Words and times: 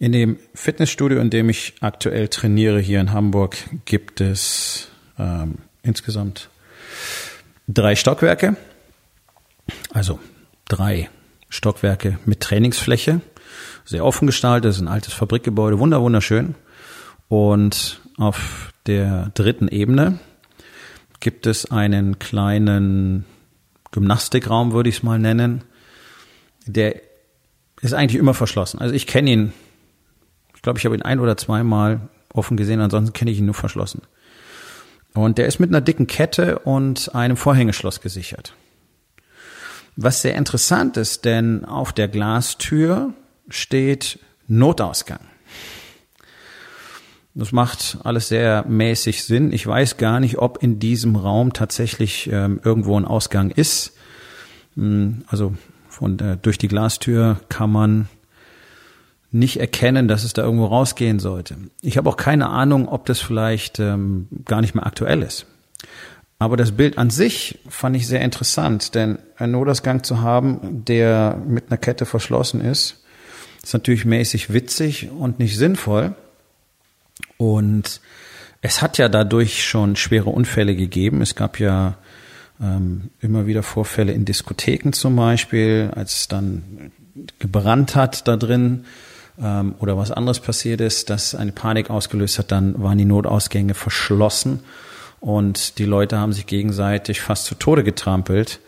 In 0.00 0.12
dem 0.12 0.38
Fitnessstudio, 0.54 1.20
in 1.20 1.28
dem 1.28 1.50
ich 1.50 1.74
aktuell 1.82 2.28
trainiere 2.28 2.80
hier 2.80 3.02
in 3.02 3.12
Hamburg, 3.12 3.58
gibt 3.84 4.22
es 4.22 4.88
ähm, 5.18 5.56
insgesamt 5.82 6.48
drei 7.68 7.94
Stockwerke. 7.94 8.56
Also 9.92 10.18
drei 10.68 11.10
Stockwerke 11.50 12.18
mit 12.24 12.40
Trainingsfläche. 12.40 13.20
Sehr 13.84 14.02
offen 14.06 14.26
gestaltet, 14.26 14.70
ist 14.70 14.80
ein 14.80 14.88
altes 14.88 15.12
Fabrikgebäude, 15.12 15.78
wunder 15.78 16.00
wunderschön. 16.00 16.54
Und 17.28 18.00
auf 18.16 18.72
der 18.86 19.32
dritten 19.34 19.68
Ebene 19.68 20.18
gibt 21.20 21.46
es 21.46 21.70
einen 21.70 22.18
kleinen 22.18 23.26
Gymnastikraum, 23.90 24.72
würde 24.72 24.88
ich 24.88 24.96
es 24.96 25.02
mal 25.02 25.18
nennen. 25.18 25.62
Der 26.64 26.96
ist 27.82 27.92
eigentlich 27.92 28.18
immer 28.18 28.32
verschlossen. 28.32 28.80
Also 28.80 28.94
ich 28.94 29.06
kenne 29.06 29.30
ihn 29.30 29.52
ich 30.60 30.62
glaube, 30.62 30.78
ich 30.78 30.84
habe 30.84 30.94
ihn 30.94 31.00
ein 31.00 31.20
oder 31.20 31.38
zweimal 31.38 32.10
offen 32.34 32.58
gesehen, 32.58 32.82
ansonsten 32.82 33.14
kenne 33.14 33.30
ich 33.30 33.38
ihn 33.38 33.46
nur 33.46 33.54
verschlossen. 33.54 34.02
Und 35.14 35.38
der 35.38 35.46
ist 35.46 35.58
mit 35.58 35.70
einer 35.70 35.80
dicken 35.80 36.06
Kette 36.06 36.58
und 36.58 37.14
einem 37.14 37.38
Vorhängeschloss 37.38 38.02
gesichert. 38.02 38.52
Was 39.96 40.20
sehr 40.20 40.34
interessant 40.34 40.98
ist, 40.98 41.24
denn 41.24 41.64
auf 41.64 41.94
der 41.94 42.08
Glastür 42.08 43.14
steht 43.48 44.18
Notausgang. 44.48 45.20
Das 47.32 47.52
macht 47.52 47.96
alles 48.04 48.28
sehr 48.28 48.66
mäßig 48.68 49.24
Sinn. 49.24 49.54
Ich 49.54 49.66
weiß 49.66 49.96
gar 49.96 50.20
nicht, 50.20 50.36
ob 50.36 50.62
in 50.62 50.78
diesem 50.78 51.16
Raum 51.16 51.54
tatsächlich 51.54 52.28
ähm, 52.30 52.60
irgendwo 52.62 53.00
ein 53.00 53.06
Ausgang 53.06 53.50
ist. 53.50 53.94
Hm, 54.74 55.24
also 55.26 55.54
von 55.88 56.18
der, 56.18 56.36
durch 56.36 56.58
die 56.58 56.68
Glastür 56.68 57.40
kann 57.48 57.72
man 57.72 58.08
nicht 59.32 59.58
erkennen, 59.60 60.08
dass 60.08 60.24
es 60.24 60.32
da 60.32 60.42
irgendwo 60.42 60.66
rausgehen 60.66 61.18
sollte. 61.18 61.56
Ich 61.82 61.96
habe 61.96 62.08
auch 62.08 62.16
keine 62.16 62.48
Ahnung, 62.48 62.88
ob 62.88 63.06
das 63.06 63.20
vielleicht 63.20 63.78
ähm, 63.78 64.28
gar 64.44 64.60
nicht 64.60 64.74
mehr 64.74 64.86
aktuell 64.86 65.22
ist. 65.22 65.46
Aber 66.38 66.56
das 66.56 66.72
Bild 66.72 66.98
an 66.98 67.10
sich 67.10 67.58
fand 67.68 67.96
ich 67.96 68.06
sehr 68.06 68.22
interessant, 68.22 68.94
denn 68.94 69.18
einen 69.36 69.52
Notausgang 69.52 70.02
zu 70.02 70.22
haben, 70.22 70.84
der 70.84 71.38
mit 71.46 71.66
einer 71.68 71.76
Kette 71.76 72.06
verschlossen 72.06 72.60
ist, 72.60 73.04
ist 73.62 73.74
natürlich 73.74 74.04
mäßig 74.06 74.52
witzig 74.52 75.10
und 75.10 75.38
nicht 75.38 75.56
sinnvoll. 75.56 76.14
Und 77.36 78.00
es 78.62 78.82
hat 78.82 78.98
ja 78.98 79.08
dadurch 79.08 79.64
schon 79.64 79.96
schwere 79.96 80.30
Unfälle 80.30 80.74
gegeben. 80.74 81.20
Es 81.20 81.34
gab 81.34 81.60
ja 81.60 81.98
ähm, 82.60 83.10
immer 83.20 83.46
wieder 83.46 83.62
Vorfälle 83.62 84.12
in 84.12 84.24
Diskotheken 84.24 84.92
zum 84.92 85.16
Beispiel, 85.16 85.90
als 85.94 86.20
es 86.20 86.28
dann 86.28 86.90
gebrannt 87.38 87.96
hat 87.96 88.26
da 88.26 88.36
drin 88.36 88.84
ähm, 89.40 89.74
oder 89.80 89.96
was 89.96 90.10
anderes 90.10 90.40
passiert 90.40 90.80
ist, 90.80 91.10
das 91.10 91.34
eine 91.34 91.52
Panik 91.52 91.90
ausgelöst 91.90 92.38
hat, 92.38 92.52
dann 92.52 92.82
waren 92.82 92.98
die 92.98 93.04
Notausgänge 93.04 93.74
verschlossen 93.74 94.60
und 95.20 95.78
die 95.78 95.84
Leute 95.84 96.18
haben 96.18 96.32
sich 96.32 96.46
gegenseitig 96.46 97.20
fast 97.20 97.44
zu 97.44 97.54
Tode 97.54 97.84
getrampelt 97.84 98.60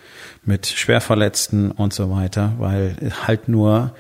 mit 0.45 0.67
Schwerverletzten 0.67 1.71
und 1.71 1.93
so 1.93 2.11
weiter, 2.11 2.55
weil 2.59 2.97
halt 3.27 3.49
nur 3.49 3.95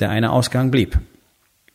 der 0.00 0.10
eine 0.10 0.30
Ausgang 0.32 0.70
blieb. 0.70 0.98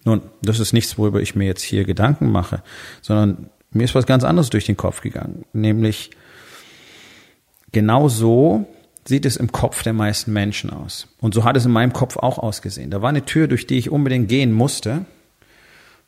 Nun, 0.06 0.22
das 0.42 0.60
ist 0.60 0.74
nichts, 0.74 0.98
worüber 0.98 1.22
ich 1.22 1.36
mir 1.36 1.46
jetzt 1.46 1.62
hier 1.62 1.86
Gedanken 1.86 2.32
mache, 2.32 2.62
sondern 3.02 3.50
mir 3.72 3.84
ist 3.84 3.96
was 3.96 4.06
ganz 4.06 4.24
anderes 4.24 4.50
durch 4.50 4.66
den 4.66 4.78
Kopf 4.78 5.02
gegangen, 5.02 5.46
nämlich 5.54 6.12
genau 7.72 8.08
so 8.08 8.68
sieht 9.06 9.26
es 9.26 9.38
im 9.38 9.52
Kopf 9.52 9.84
der 9.84 9.94
meisten 9.94 10.32
Menschen 10.32 10.70
aus. 10.70 11.08
Und 11.20 11.34
so 11.34 11.44
hat 11.44 11.58
es 11.58 11.66
in 11.66 11.72
meinem 11.72 11.94
Kopf 11.94 12.18
auch 12.18 12.38
ausgesehen. 12.38 12.90
Da 12.90 13.02
war 13.02 13.10
eine 13.10 13.26
Tür, 13.26 13.48
durch 13.48 13.68
die 13.68 13.78
ich 13.78 13.90
unbedingt 13.90 14.30
gehen 14.30 14.52
musste. 14.52 15.06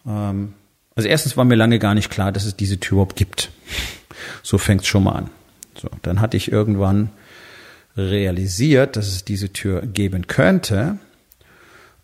Ähm, 0.05 0.53
also 0.95 1.09
erstens 1.09 1.35
war 1.35 1.43
mir 1.43 1.55
lange 1.55 1.79
gar 1.79 1.93
nicht 1.93 2.09
klar, 2.09 2.31
dass 2.31 2.45
es 2.45 2.55
diese 2.55 2.79
Tür 2.79 2.95
überhaupt 2.95 3.15
gibt. 3.15 3.51
So 4.43 4.57
fängt 4.57 4.81
es 4.81 4.87
schon 4.87 5.03
mal 5.03 5.13
an. 5.13 5.29
So, 5.77 5.89
dann 6.01 6.21
hatte 6.21 6.37
ich 6.37 6.51
irgendwann 6.51 7.09
realisiert, 7.97 8.95
dass 8.95 9.07
es 9.07 9.25
diese 9.25 9.51
Tür 9.51 9.81
geben 9.81 10.27
könnte, 10.27 10.97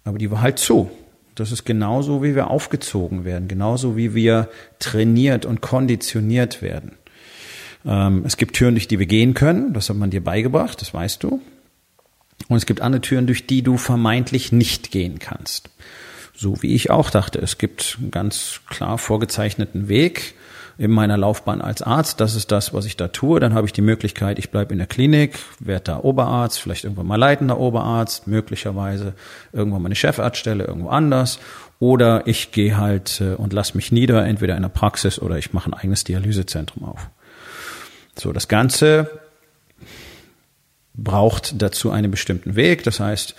aber 0.03 0.17
die 0.17 0.31
war 0.31 0.41
halt 0.41 0.59
zu. 0.59 0.91
Das 1.35 1.51
ist 1.51 1.65
genauso, 1.65 2.21
wie 2.23 2.35
wir 2.35 2.49
aufgezogen 2.49 3.23
werden, 3.23 3.47
genauso 3.47 3.95
wie 3.95 4.13
wir 4.13 4.49
trainiert 4.79 5.45
und 5.45 5.61
konditioniert 5.61 6.61
werden. 6.61 6.97
Ähm, 7.85 8.23
es 8.25 8.37
gibt 8.37 8.55
Türen, 8.55 8.75
durch 8.75 8.87
die 8.87 8.99
wir 8.99 9.05
gehen 9.05 9.33
können, 9.33 9.73
das 9.73 9.89
hat 9.89 9.97
man 9.97 10.09
dir 10.09 10.23
beigebracht, 10.23 10.81
das 10.81 10.93
weißt 10.93 11.23
du. 11.23 11.41
Und 12.47 12.57
es 12.57 12.65
gibt 12.65 12.81
andere 12.81 13.01
Türen, 13.01 13.27
durch 13.27 13.47
die 13.47 13.61
du 13.61 13.77
vermeintlich 13.77 14.51
nicht 14.51 14.91
gehen 14.91 15.19
kannst. 15.19 15.69
So 16.35 16.61
wie 16.61 16.73
ich 16.73 16.89
auch 16.89 17.09
dachte, 17.09 17.39
es 17.39 17.57
gibt 17.57 17.97
einen 17.99 18.11
ganz 18.11 18.61
klar 18.67 18.97
vorgezeichneten 18.97 19.87
Weg 19.87 20.33
in 20.77 20.89
meiner 20.89 21.17
Laufbahn 21.17 21.61
als 21.61 21.83
Arzt. 21.83 22.19
Das 22.19 22.35
ist 22.35 22.51
das, 22.51 22.73
was 22.73 22.85
ich 22.85 22.97
da 22.97 23.09
tue. 23.09 23.39
Dann 23.39 23.53
habe 23.53 23.67
ich 23.67 23.73
die 23.73 23.83
Möglichkeit, 23.83 24.39
ich 24.39 24.49
bleibe 24.49 24.71
in 24.73 24.79
der 24.79 24.87
Klinik, 24.87 25.37
werde 25.59 25.83
da 25.83 25.99
Oberarzt, 25.99 26.59
vielleicht 26.59 26.83
irgendwann 26.85 27.05
mal 27.05 27.17
leitender 27.17 27.59
Oberarzt, 27.59 28.27
möglicherweise 28.27 29.13
irgendwann 29.53 29.83
mal 29.83 29.89
eine 29.89 29.95
Chefarztstelle 29.95 30.63
irgendwo 30.63 30.89
anders. 30.89 31.39
Oder 31.79 32.25
ich 32.25 32.51
gehe 32.51 32.77
halt 32.77 33.21
äh, 33.21 33.35
und 33.35 33.53
lass 33.53 33.75
mich 33.75 33.91
nieder, 33.91 34.25
entweder 34.25 34.55
in 34.55 34.63
der 34.63 34.69
Praxis 34.69 35.19
oder 35.19 35.37
ich 35.37 35.53
mache 35.53 35.69
ein 35.69 35.73
eigenes 35.73 36.03
Dialysezentrum 36.03 36.85
auf. 36.85 37.09
So, 38.21 38.31
das 38.33 38.47
Ganze 38.47 39.09
braucht 40.93 41.59
dazu 41.59 41.89
einen 41.89 42.11
bestimmten 42.11 42.55
Weg. 42.55 42.83
Das 42.83 42.99
heißt, 42.99 43.33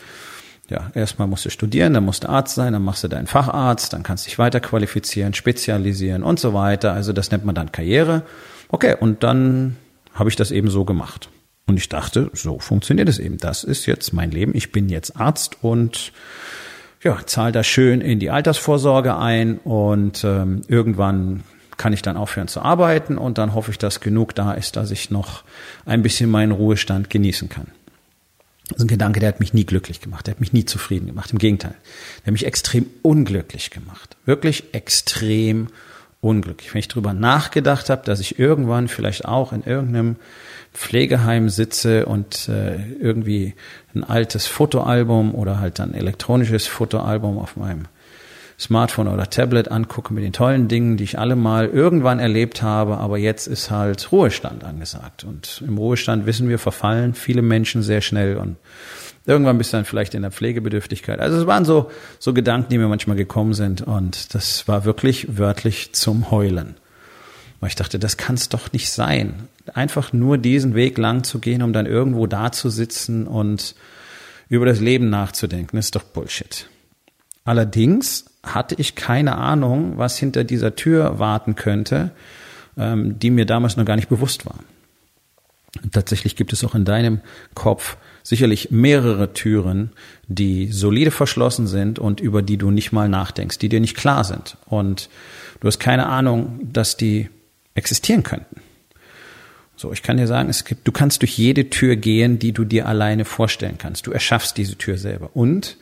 ja, 0.69 0.91
erstmal 0.95 1.29
musst 1.29 1.45
du 1.45 1.51
studieren, 1.51 1.95
dann 1.95 2.05
musst 2.05 2.25
du 2.25 2.29
Arzt 2.29 2.57
sein, 2.57 2.73
dann 2.73 2.83
machst 2.83 3.05
du 3.05 3.09
deinen 3.09 3.29
Facharzt, 3.29 3.93
dann 3.93 4.03
kannst 4.03 4.27
du 4.27 4.31
dich 4.31 4.41
weiter 4.41 4.59
qualifizieren, 4.59 5.35
spezialisieren 5.35 6.25
und 6.25 6.41
so 6.41 6.53
weiter. 6.53 6.95
Also 6.95 7.13
das 7.13 7.31
nennt 7.31 7.45
man 7.45 7.55
dann 7.55 7.71
Karriere. 7.71 8.23
Okay, 8.71 8.97
und 8.99 9.23
dann 9.23 9.77
habe 10.15 10.31
ich 10.31 10.35
das 10.35 10.51
eben 10.51 10.69
so 10.69 10.85
gemacht. 10.85 11.29
Und 11.67 11.77
ich 11.77 11.89
dachte, 11.89 12.31
so 12.33 12.59
funktioniert 12.59 13.09
es 13.09 13.21
eben. 13.21 13.39
Das 13.39 13.63
ist 13.63 13.87
jetzt 13.87 14.13
mein 14.13 14.33
Leben. 14.33 14.53
Ich 14.53 14.73
bin 14.73 14.89
jetzt 14.89 15.17
Arzt 15.17 15.63
und 15.63 16.13
ja, 17.05 17.19
zahle 17.25 17.53
da 17.53 17.63
schön 17.63 18.01
in 18.01 18.19
die 18.19 18.31
Altersvorsorge 18.31 19.17
ein 19.17 19.59
und 19.59 20.25
ähm, 20.25 20.63
irgendwann 20.67 21.45
kann 21.83 21.93
ich 21.93 22.03
dann 22.03 22.17
aufhören 22.17 22.47
zu 22.47 22.63
arbeiten 22.63 23.19
und 23.19 23.39
dann 23.39 23.55
hoffe 23.55 23.73
ich, 23.73 23.77
dass 23.77 23.99
genug 23.99 24.37
da 24.37 24.53
ist, 24.53 24.77
dass 24.77 24.93
ich 24.93 25.11
noch 25.11 25.43
ein 25.85 26.01
bisschen 26.01 26.31
meinen 26.31 26.53
Ruhestand 26.53 27.11
genießen 27.11 27.49
kann. 27.49 27.67
Das 28.69 28.77
ist 28.79 28.85
ein 28.85 28.87
Gedanke, 28.87 29.19
der 29.19 29.31
hat 29.31 29.41
mich 29.41 29.53
nie 29.53 29.67
glücklich 29.67 30.01
gemacht, 30.01 30.29
der 30.29 30.35
hat 30.35 30.41
mich 30.41 30.53
nie 30.53 30.65
zufrieden 30.65 31.09
gemacht. 31.09 31.33
Im 31.33 31.39
Gegenteil, 31.39 31.75
der 32.21 32.27
hat 32.27 32.33
mich 32.35 32.47
extrem 32.47 32.87
unglücklich 33.03 33.71
gemacht. 33.71 34.17
Wirklich 34.27 34.73
extrem 34.73 35.71
unglücklich. 36.21 36.73
Wenn 36.73 36.79
ich 36.79 36.87
darüber 36.87 37.15
nachgedacht 37.15 37.91
habe, 37.91 38.05
dass 38.05 38.21
ich 38.21 38.39
irgendwann 38.39 38.87
vielleicht 38.87 39.25
auch 39.25 39.53
in 39.53 39.65
irgendeinem 39.65 40.15
Pflegeheim 40.73 41.49
sitze 41.49 42.07
und 42.07 42.49
äh, 42.49 42.77
irgendwie 43.01 43.55
ein 43.93 44.05
altes 44.05 44.47
Fotoalbum 44.47 45.35
oder 45.35 45.59
halt 45.59 45.81
ein 45.81 45.95
elektronisches 45.95 46.69
Fotoalbum 46.69 47.39
auf 47.39 47.57
meinem 47.57 47.87
Smartphone 48.59 49.09
oder 49.09 49.29
Tablet 49.29 49.71
angucke 49.71 50.13
mit 50.15 50.25
den 50.25 50.33
tollen 50.33 50.69
Dingen, 50.69 50.97
die 50.97 51.05
ich 51.05 51.19
alle 51.19 51.37
mal 51.37 51.69
irgendwann 51.69 52.19
erlebt 52.19 52.63
habe, 52.63 52.99
aber 52.99 53.19
jetzt 53.19 53.47
ist 53.47 53.71
halt 53.71 54.13
Ruhestand 54.13 54.65
angesagt. 54.65 55.25
Und 55.25 55.63
im 55.67 55.79
Ruhestand 55.79 56.27
wissen 56.27 56.49
wir, 56.49 56.59
verfallen 56.59 57.15
viele 57.15 57.43
Menschen 57.43 57.83
sehr 57.83 58.01
schnell 58.01 58.37
und 58.37 58.57
irgendwann 59.27 59.59
bist 59.59 59.73
du 59.73 59.79
dann 59.79 59.85
vielleicht 59.85 60.15
in 60.15 60.23
der 60.23 60.31
Pflegebedürftigkeit. 60.31 61.21
Also 61.21 61.39
es 61.39 61.47
waren 61.47 61.65
so, 61.65 61.91
so 62.19 62.33
Gedanken, 62.33 62.71
die 62.71 62.79
mir 62.79 62.89
manchmal 62.89 63.17
gekommen 63.17 63.55
sind 63.55 63.83
und 63.83 64.35
das 64.35 64.69
war 64.69 64.85
wirklich 64.85 65.39
wörtlich 65.39 65.93
zum 65.93 66.31
Heulen. 66.31 66.77
Weil 67.61 67.69
ich 67.69 67.77
dachte, 67.77 68.01
das 68.01 68.17
kann 68.17 68.35
es 68.35 68.49
doch 68.49 68.73
nicht 68.73 68.91
sein. 68.91 69.49
Einfach 69.73 70.13
nur 70.13 70.37
diesen 70.37 70.75
Weg 70.75 70.99
lang 70.99 71.23
zu 71.23 71.39
gehen, 71.39 71.63
um 71.63 71.73
dann 71.73 71.87
irgendwo 71.87 72.27
da 72.27 72.51
zu 72.51 72.71
sitzen 72.71 73.29
und 73.29 73.77
über 74.49 74.67
das 74.67 74.81
Leben 74.81 75.11
nachzudenken, 75.11 75.79
ist 75.79 75.95
doch 75.95 76.03
Bullshit. 76.03 76.69
Allerdings 77.45 78.25
hatte 78.43 78.75
ich 78.79 78.95
keine 78.95 79.37
Ahnung, 79.37 79.99
was 79.99 80.19
hinter 80.19 80.45
dieser 80.45 80.75
Tür 80.75 81.19
warten 81.19 81.55
könnte, 81.55 82.11
ähm, 82.77 83.19
die 83.19 83.31
mir 83.31 83.47
damals 83.47 83.77
noch 83.77 83.85
gar 83.85 83.97
nicht 83.97 84.09
bewusst 84.09 84.47
war. 84.47 84.57
Tatsächlich 85.91 86.37
gibt 86.37 86.53
es 86.53 86.65
auch 86.65 86.75
in 86.75 86.85
deinem 86.85 87.21
Kopf 87.55 87.97
sicherlich 88.23 88.71
mehrere 88.71 89.33
Türen, 89.33 89.91
die 90.29 90.71
solide 90.71 91.11
verschlossen 91.11 91.67
sind 91.67 91.99
und 91.99 92.21
über 92.21 92.43
die 92.43 92.57
du 92.57 92.71
nicht 92.71 92.93
mal 92.93 93.09
nachdenkst, 93.09 93.59
die 93.59 93.69
dir 93.69 93.81
nicht 93.81 93.97
klar 93.97 94.25
sind. 94.25 94.57
Und 94.67 95.09
du 95.61 95.69
hast 95.69 95.79
keine 95.79 96.07
Ahnung, 96.07 96.61
dass 96.63 96.97
die 96.97 97.31
existieren 97.75 98.23
könnten. 98.23 98.61
So, 99.77 99.93
ich 99.93 100.03
kann 100.03 100.19
dir 100.19 100.27
sagen, 100.27 100.49
es 100.49 100.65
gibt, 100.65 100.87
du 100.87 100.93
kannst 100.93 101.23
durch 101.23 101.37
jede 101.37 101.71
Tür 101.71 101.97
gehen, 101.97 102.39
die 102.39 102.53
du 102.53 102.65
dir 102.65 102.87
alleine 102.87 103.25
vorstellen 103.25 103.79
kannst. 103.79 104.07
Du 104.07 104.13
erschaffst 104.13 104.57
diese 104.57 104.77
Tür 104.77 104.99
selber. 104.99 105.31
Und 105.35 105.77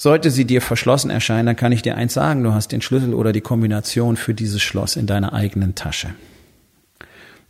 sollte 0.00 0.30
sie 0.30 0.46
dir 0.46 0.62
verschlossen 0.62 1.10
erscheinen, 1.10 1.44
dann 1.44 1.56
kann 1.56 1.72
ich 1.72 1.82
dir 1.82 1.94
eins 1.94 2.14
sagen, 2.14 2.42
du 2.42 2.54
hast 2.54 2.72
den 2.72 2.80
Schlüssel 2.80 3.12
oder 3.12 3.32
die 3.32 3.42
Kombination 3.42 4.16
für 4.16 4.32
dieses 4.32 4.62
Schloss 4.62 4.96
in 4.96 5.06
deiner 5.06 5.34
eigenen 5.34 5.74
Tasche. 5.74 6.14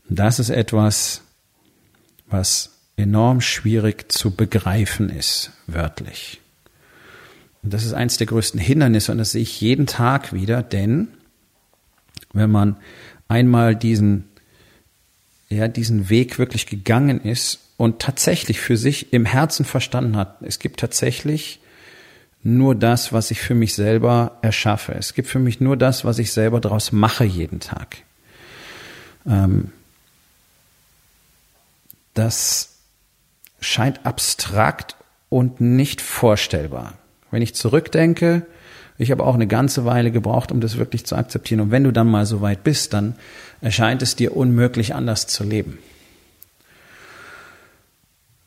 Das 0.08 0.40
ist 0.40 0.50
etwas, 0.50 1.22
was 2.26 2.80
enorm 2.96 3.40
schwierig 3.40 4.10
zu 4.10 4.32
begreifen 4.32 5.10
ist, 5.10 5.52
wörtlich. 5.68 6.40
Und 7.62 7.72
das 7.72 7.84
ist 7.84 7.92
eins 7.92 8.16
der 8.16 8.26
größten 8.26 8.58
Hindernisse 8.58 9.12
und 9.12 9.18
das 9.18 9.30
sehe 9.30 9.42
ich 9.42 9.60
jeden 9.60 9.86
Tag 9.86 10.32
wieder, 10.32 10.64
denn 10.64 11.06
wenn 12.32 12.50
man 12.50 12.78
einmal 13.28 13.76
diesen, 13.76 14.24
ja, 15.48 15.68
diesen 15.68 16.10
Weg 16.10 16.40
wirklich 16.40 16.66
gegangen 16.66 17.20
ist 17.20 17.60
und 17.76 18.00
tatsächlich 18.00 18.58
für 18.58 18.76
sich 18.76 19.12
im 19.12 19.24
Herzen 19.24 19.64
verstanden 19.64 20.16
hat, 20.16 20.42
es 20.42 20.58
gibt 20.58 20.80
tatsächlich 20.80 21.60
nur 22.42 22.74
das, 22.74 23.12
was 23.12 23.30
ich 23.30 23.40
für 23.40 23.54
mich 23.54 23.74
selber 23.74 24.38
erschaffe. 24.42 24.94
Es 24.94 25.14
gibt 25.14 25.28
für 25.28 25.38
mich 25.38 25.60
nur 25.60 25.76
das, 25.76 26.04
was 26.04 26.18
ich 26.18 26.32
selber 26.32 26.60
daraus 26.60 26.92
mache 26.92 27.24
jeden 27.24 27.60
Tag. 27.60 27.98
Ähm, 29.26 29.72
das 32.14 32.78
scheint 33.60 34.06
abstrakt 34.06 34.96
und 35.28 35.60
nicht 35.60 36.00
vorstellbar. 36.00 36.94
Wenn 37.30 37.42
ich 37.42 37.54
zurückdenke, 37.54 38.46
ich 38.98 39.10
habe 39.10 39.24
auch 39.24 39.34
eine 39.34 39.46
ganze 39.46 39.84
Weile 39.84 40.10
gebraucht, 40.10 40.50
um 40.50 40.60
das 40.60 40.76
wirklich 40.76 41.06
zu 41.06 41.16
akzeptieren. 41.16 41.60
Und 41.60 41.70
wenn 41.70 41.84
du 41.84 41.92
dann 41.92 42.10
mal 42.10 42.26
so 42.26 42.40
weit 42.40 42.64
bist, 42.64 42.92
dann 42.92 43.14
erscheint 43.60 44.02
es 44.02 44.16
dir 44.16 44.36
unmöglich, 44.36 44.94
anders 44.94 45.26
zu 45.26 45.44
leben. 45.44 45.78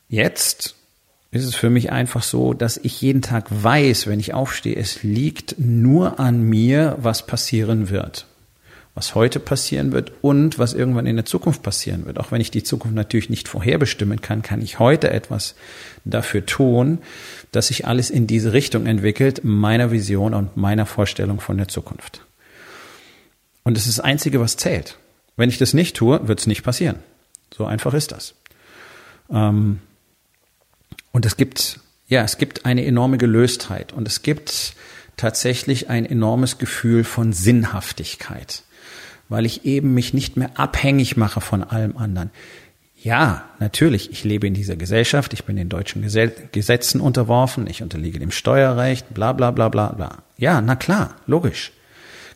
Jetzt 0.09 0.75
ist 1.33 1.45
es 1.45 1.55
für 1.55 1.69
mich 1.69 1.91
einfach 1.91 2.23
so, 2.23 2.53
dass 2.53 2.77
ich 2.77 3.01
jeden 3.01 3.21
Tag 3.21 3.47
weiß, 3.49 4.07
wenn 4.07 4.19
ich 4.19 4.33
aufstehe, 4.33 4.75
es 4.75 5.03
liegt 5.03 5.55
nur 5.57 6.19
an 6.19 6.41
mir, 6.43 6.97
was 7.01 7.25
passieren 7.25 7.89
wird 7.89 8.25
was 8.95 9.15
heute 9.15 9.39
passieren 9.39 9.91
wird 9.91 10.11
und 10.21 10.59
was 10.59 10.73
irgendwann 10.73 11.07
in 11.07 11.15
der 11.15 11.25
Zukunft 11.25 11.63
passieren 11.63 12.05
wird. 12.05 12.19
Auch 12.19 12.31
wenn 12.31 12.41
ich 12.41 12.51
die 12.51 12.63
Zukunft 12.63 12.95
natürlich 12.95 13.29
nicht 13.29 13.47
vorherbestimmen 13.47 14.21
kann, 14.21 14.43
kann 14.43 14.61
ich 14.61 14.77
heute 14.77 15.09
etwas 15.09 15.55
dafür 16.05 16.45
tun, 16.45 16.99
dass 17.51 17.67
sich 17.67 17.87
alles 17.87 18.11
in 18.11 18.27
diese 18.27 18.53
Richtung 18.53 18.85
entwickelt, 18.85 19.41
meiner 19.43 19.91
Vision 19.91 20.33
und 20.33 20.57
meiner 20.57 20.85
Vorstellung 20.85 21.39
von 21.39 21.57
der 21.57 21.67
Zukunft. 21.67 22.21
Und 23.63 23.77
es 23.77 23.87
ist 23.87 23.97
das 23.97 24.05
Einzige, 24.05 24.39
was 24.39 24.57
zählt. 24.57 24.97
Wenn 25.37 25.49
ich 25.49 25.57
das 25.57 25.73
nicht 25.73 25.95
tue, 25.95 26.27
wird 26.27 26.39
es 26.39 26.47
nicht 26.47 26.63
passieren. 26.63 26.97
So 27.55 27.65
einfach 27.65 27.95
ist 27.95 28.11
das. 28.11 28.35
Ähm, 29.31 29.79
und 31.13 31.25
es 31.25 31.37
gibt, 31.37 31.79
ja, 32.07 32.23
es 32.23 32.37
gibt 32.37 32.65
eine 32.65 32.85
enorme 32.85 33.17
Gelöstheit 33.17 33.93
und 33.93 34.05
es 34.07 34.21
gibt 34.21 34.75
tatsächlich 35.15 35.89
ein 35.89 36.05
enormes 36.05 36.57
Gefühl 36.57 37.05
von 37.05 37.31
Sinnhaftigkeit 37.31 38.63
weil 39.33 39.45
ich 39.45 39.65
eben 39.65 39.93
mich 39.93 40.13
nicht 40.13 40.37
mehr 40.37 40.51
abhängig 40.55 41.17
mache 41.17 41.41
von 41.41 41.63
allem 41.63 41.97
anderen. 41.97 42.29
Ja, 43.01 43.45
natürlich, 43.59 44.11
ich 44.11 44.23
lebe 44.23 44.47
in 44.47 44.53
dieser 44.53 44.75
Gesellschaft, 44.75 45.33
ich 45.33 45.43
bin 45.43 45.55
den 45.55 45.69
deutschen 45.69 46.03
Gesetzen 46.51 47.01
unterworfen, 47.01 47.67
ich 47.67 47.81
unterliege 47.81 48.19
dem 48.19 48.31
Steuerrecht, 48.31 49.13
bla 49.13 49.33
bla 49.33 49.51
bla 49.51 49.69
bla 49.69 49.87
bla. 49.89 50.19
Ja, 50.37 50.61
na 50.61 50.75
klar, 50.75 51.15
logisch. 51.25 51.71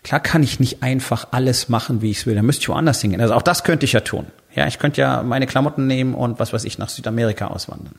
Klar 0.04 0.20
kann 0.20 0.44
ich 0.44 0.60
nicht 0.60 0.84
einfach 0.84 1.28
alles 1.32 1.70
machen, 1.70 2.02
wie 2.02 2.12
ich 2.12 2.20
es 2.20 2.26
will. 2.26 2.36
Da 2.36 2.42
müsste 2.42 2.64
ich 2.64 2.70
woanders 2.70 3.02
hingehen. 3.02 3.22
Also 3.22 3.34
auch 3.34 3.42
das 3.42 3.64
könnte 3.64 3.86
ich 3.86 3.94
ja 3.94 4.02
tun. 4.02 4.26
Ja, 4.56 4.68
ich 4.68 4.80
könnte 4.80 5.02
ja 5.02 5.22
meine 5.22 5.48
Klamotten 5.48 5.88
nehmen 5.88 6.16
und 6.16 6.40
was 6.40 6.52
weiß 6.52 6.64
ich 6.66 6.78
nach 6.78 6.90
Südamerika 6.90 7.48
auswandern. 7.48 7.96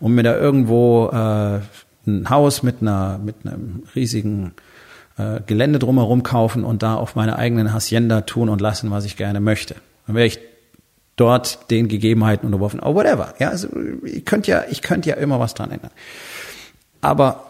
Und 0.00 0.14
mir 0.14 0.22
da 0.22 0.36
irgendwo 0.36 1.08
äh, 1.12 1.60
ein 2.06 2.30
Haus 2.30 2.62
mit 2.62 2.76
einer 2.80 3.18
mit 3.18 3.36
einem 3.44 3.82
riesigen 3.94 4.52
äh, 5.16 5.40
Gelände 5.46 5.78
drumherum 5.78 6.22
kaufen 6.22 6.64
und 6.64 6.82
da 6.82 6.94
auf 6.94 7.16
meine 7.16 7.36
eigenen 7.36 7.72
Hacienda 7.72 8.22
tun 8.22 8.48
und 8.48 8.60
lassen, 8.60 8.90
was 8.90 9.04
ich 9.04 9.16
gerne 9.16 9.40
möchte. 9.40 9.76
Dann 10.06 10.16
wäre 10.16 10.26
ich 10.26 10.38
dort 11.16 11.70
den 11.70 11.88
Gegebenheiten 11.88 12.46
unterworfen. 12.46 12.80
Oh, 12.80 12.94
whatever. 12.94 13.34
Ja, 13.38 13.50
also 13.50 13.68
ich 14.04 14.24
könnte 14.24 14.50
ja, 14.50 14.64
ich 14.70 14.82
könnte 14.82 15.10
ja 15.10 15.16
immer 15.16 15.40
was 15.40 15.54
dran 15.54 15.70
ändern. 15.70 15.90
Aber 17.00 17.44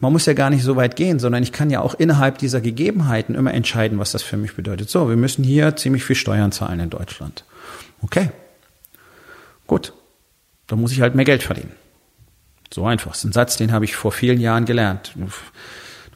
man 0.00 0.12
muss 0.12 0.26
ja 0.26 0.32
gar 0.32 0.50
nicht 0.50 0.62
so 0.62 0.76
weit 0.76 0.94
gehen, 0.94 1.18
sondern 1.18 1.42
ich 1.42 1.52
kann 1.52 1.70
ja 1.70 1.80
auch 1.80 1.94
innerhalb 1.94 2.38
dieser 2.38 2.60
Gegebenheiten 2.60 3.34
immer 3.34 3.52
entscheiden, 3.52 3.98
was 3.98 4.12
das 4.12 4.22
für 4.22 4.36
mich 4.36 4.54
bedeutet. 4.54 4.88
So, 4.88 5.08
wir 5.08 5.16
müssen 5.16 5.42
hier 5.42 5.74
ziemlich 5.76 6.04
viel 6.04 6.16
Steuern 6.16 6.52
zahlen 6.52 6.78
in 6.78 6.90
Deutschland. 6.90 7.44
Okay. 8.02 8.30
Gut. 9.66 9.92
Dann 10.68 10.80
muss 10.80 10.92
ich 10.92 11.00
halt 11.00 11.14
mehr 11.14 11.24
Geld 11.24 11.42
verdienen. 11.42 11.72
So 12.72 12.84
einfach. 12.86 13.12
Das 13.12 13.18
ist 13.18 13.24
ein 13.24 13.32
Satz, 13.32 13.56
den 13.56 13.72
habe 13.72 13.84
ich 13.84 13.96
vor 13.96 14.12
vielen 14.12 14.40
Jahren 14.40 14.64
gelernt 14.64 15.14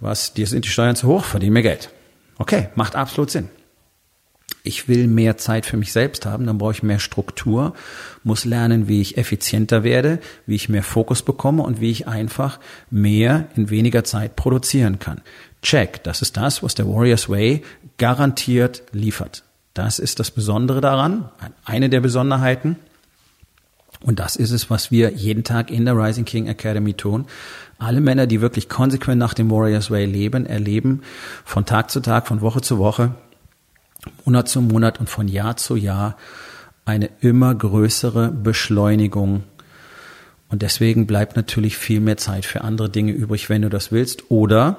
was, 0.02 0.34
dir 0.34 0.46
sind 0.46 0.64
die 0.64 0.68
Steuern 0.68 0.96
zu 0.96 1.06
hoch, 1.06 1.24
verdiene 1.24 1.52
mehr 1.52 1.62
Geld. 1.62 1.90
Okay, 2.38 2.68
macht 2.74 2.96
absolut 2.96 3.30
Sinn. 3.30 3.48
Ich 4.64 4.88
will 4.88 5.06
mehr 5.06 5.38
Zeit 5.38 5.64
für 5.64 5.76
mich 5.76 5.92
selbst 5.92 6.26
haben, 6.26 6.46
dann 6.46 6.58
brauche 6.58 6.72
ich 6.72 6.82
mehr 6.82 6.98
Struktur, 6.98 7.74
muss 8.22 8.44
lernen, 8.44 8.86
wie 8.86 9.00
ich 9.00 9.16
effizienter 9.16 9.82
werde, 9.82 10.20
wie 10.46 10.54
ich 10.54 10.68
mehr 10.68 10.82
Fokus 10.82 11.22
bekomme 11.22 11.62
und 11.62 11.80
wie 11.80 11.90
ich 11.90 12.06
einfach 12.06 12.60
mehr 12.90 13.48
in 13.56 13.70
weniger 13.70 14.04
Zeit 14.04 14.36
produzieren 14.36 14.98
kann. 14.98 15.20
Check, 15.62 16.02
das 16.04 16.22
ist 16.22 16.36
das, 16.36 16.62
was 16.62 16.74
der 16.74 16.86
Warriors 16.86 17.28
Way 17.28 17.62
garantiert 17.96 18.82
liefert. 18.92 19.44
Das 19.74 19.98
ist 19.98 20.20
das 20.20 20.30
Besondere 20.30 20.80
daran, 20.80 21.30
eine 21.64 21.88
der 21.88 22.00
Besonderheiten. 22.00 22.76
Und 24.04 24.18
das 24.18 24.36
ist 24.36 24.50
es, 24.50 24.68
was 24.68 24.90
wir 24.90 25.12
jeden 25.12 25.44
Tag 25.44 25.70
in 25.70 25.84
der 25.84 25.96
Rising 25.96 26.24
King 26.24 26.48
Academy 26.48 26.94
tun. 26.94 27.26
Alle 27.78 28.00
Männer, 28.00 28.26
die 28.26 28.40
wirklich 28.40 28.68
konsequent 28.68 29.18
nach 29.18 29.34
dem 29.34 29.50
Warriors 29.50 29.90
Way 29.90 30.06
leben, 30.06 30.46
erleben 30.46 31.02
von 31.44 31.64
Tag 31.64 31.90
zu 31.90 32.00
Tag, 32.00 32.26
von 32.26 32.40
Woche 32.40 32.60
zu 32.60 32.78
Woche, 32.78 33.14
Monat 34.24 34.48
zu 34.48 34.60
Monat 34.60 34.98
und 34.98 35.08
von 35.08 35.28
Jahr 35.28 35.56
zu 35.56 35.76
Jahr 35.76 36.16
eine 36.84 37.10
immer 37.20 37.54
größere 37.54 38.30
Beschleunigung. 38.30 39.44
Und 40.48 40.62
deswegen 40.62 41.06
bleibt 41.06 41.36
natürlich 41.36 41.76
viel 41.76 42.00
mehr 42.00 42.16
Zeit 42.16 42.44
für 42.44 42.62
andere 42.62 42.90
Dinge 42.90 43.12
übrig, 43.12 43.48
wenn 43.48 43.62
du 43.62 43.70
das 43.70 43.92
willst. 43.92 44.30
Oder 44.30 44.78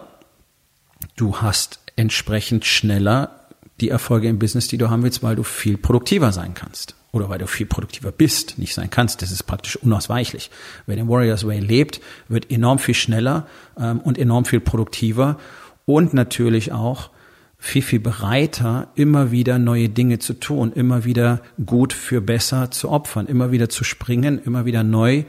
du 1.16 1.38
hast 1.38 1.80
entsprechend 1.96 2.66
schneller 2.66 3.48
die 3.80 3.90
Erfolge 3.90 4.28
im 4.28 4.38
Business, 4.38 4.68
die 4.68 4.78
du 4.78 4.90
haben 4.90 5.04
willst, 5.04 5.24
weil 5.24 5.38
du 5.38 5.44
viel 5.44 5.78
produktiver 5.78 6.32
sein 6.34 6.54
kannst 6.54 6.96
oder 7.14 7.30
weil 7.30 7.38
du 7.38 7.48
viel 7.48 7.68
produktiver 7.68 8.12
bist, 8.12 8.58
nicht 8.58 8.74
sein 8.74 8.90
kannst. 8.90 9.22
Das 9.22 9.32
ist 9.32 9.44
praktisch 9.44 9.78
unausweichlich. 9.78 10.50
Wer 10.88 10.98
den 10.98 11.08
Warriors 11.08 11.48
Way 11.48 11.60
lebt, 11.60 12.02
wird 12.28 12.52
enorm 12.52 12.80
viel 12.80 12.96
schneller 12.96 13.48
ähm, 13.80 14.00
und 14.00 14.18
enorm 14.18 14.46
viel 14.46 14.60
produktiver 14.60 15.38
und 15.86 16.14
natürlich 16.14 16.72
auch 16.74 17.12
viel, 17.60 17.84
viel 17.84 18.00
bereiter, 18.00 18.90
immer 18.96 19.32
wieder 19.32 19.58
neue 19.58 19.88
Dinge 19.88 20.20
zu 20.20 20.34
tun, 20.34 20.74
immer 20.74 21.06
wieder 21.06 21.42
gut 21.66 21.94
für 21.94 22.20
besser 22.20 22.72
zu 22.72 22.90
opfern, 22.90 23.28
immer 23.28 23.52
wieder 23.52 23.70
zu 23.70 23.86
springen, 23.86 24.42
immer 24.44 24.66
wieder 24.66 24.84
neu 24.84 25.24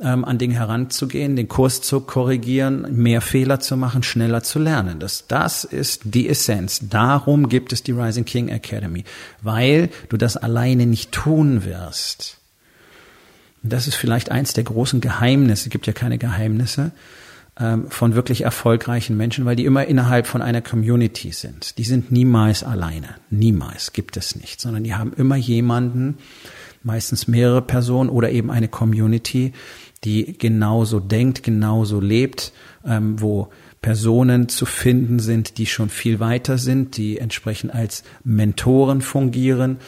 ähm, 0.00 0.24
an 0.24 0.38
Dinge 0.38 0.54
heranzugehen, 0.54 1.36
den 1.36 1.48
Kurs 1.48 1.82
zu 1.82 2.00
korrigieren, 2.00 2.86
mehr 2.90 3.20
Fehler 3.20 3.60
zu 3.60 3.76
machen, 3.76 4.02
schneller 4.02 4.42
zu 4.42 4.58
lernen. 4.58 4.98
Das, 4.98 5.26
das 5.26 5.64
ist 5.64 6.02
die 6.04 6.28
Essenz. 6.28 6.80
Darum 6.88 7.48
gibt 7.48 7.72
es 7.72 7.82
die 7.82 7.92
Rising 7.92 8.24
King 8.24 8.48
Academy, 8.48 9.04
weil 9.42 9.90
du 10.08 10.16
das 10.16 10.36
alleine 10.36 10.86
nicht 10.86 11.12
tun 11.12 11.64
wirst. 11.64 12.38
das 13.62 13.86
ist 13.86 13.96
vielleicht 13.96 14.30
eins 14.30 14.54
der 14.54 14.64
großen 14.64 15.00
Geheimnisse. 15.00 15.64
Es 15.64 15.70
gibt 15.70 15.86
ja 15.86 15.92
keine 15.92 16.16
Geheimnisse 16.16 16.92
ähm, 17.58 17.90
von 17.90 18.14
wirklich 18.14 18.42
erfolgreichen 18.42 19.16
Menschen, 19.18 19.44
weil 19.44 19.56
die 19.56 19.66
immer 19.66 19.84
innerhalb 19.84 20.26
von 20.26 20.40
einer 20.40 20.62
Community 20.62 21.32
sind. 21.32 21.76
Die 21.76 21.84
sind 21.84 22.10
niemals 22.10 22.64
alleine. 22.64 23.16
Niemals 23.28 23.92
gibt 23.92 24.16
es 24.16 24.34
nicht, 24.34 24.60
sondern 24.62 24.82
die 24.82 24.94
haben 24.94 25.12
immer 25.12 25.36
jemanden, 25.36 26.16
meistens 26.82 27.28
mehrere 27.28 27.60
Personen 27.60 28.08
oder 28.08 28.30
eben 28.30 28.50
eine 28.50 28.68
Community, 28.68 29.52
die 30.04 30.36
genauso 30.38 31.00
denkt, 31.00 31.42
genauso 31.42 32.00
lebt, 32.00 32.52
ähm, 32.86 33.20
wo 33.20 33.48
Personen 33.82 34.48
zu 34.48 34.66
finden 34.66 35.18
sind, 35.18 35.58
die 35.58 35.66
schon 35.66 35.88
viel 35.88 36.20
weiter 36.20 36.58
sind, 36.58 36.96
die 36.96 37.18
entsprechend 37.18 37.74
als 37.74 38.02
Mentoren 38.24 39.00
fungieren 39.00 39.78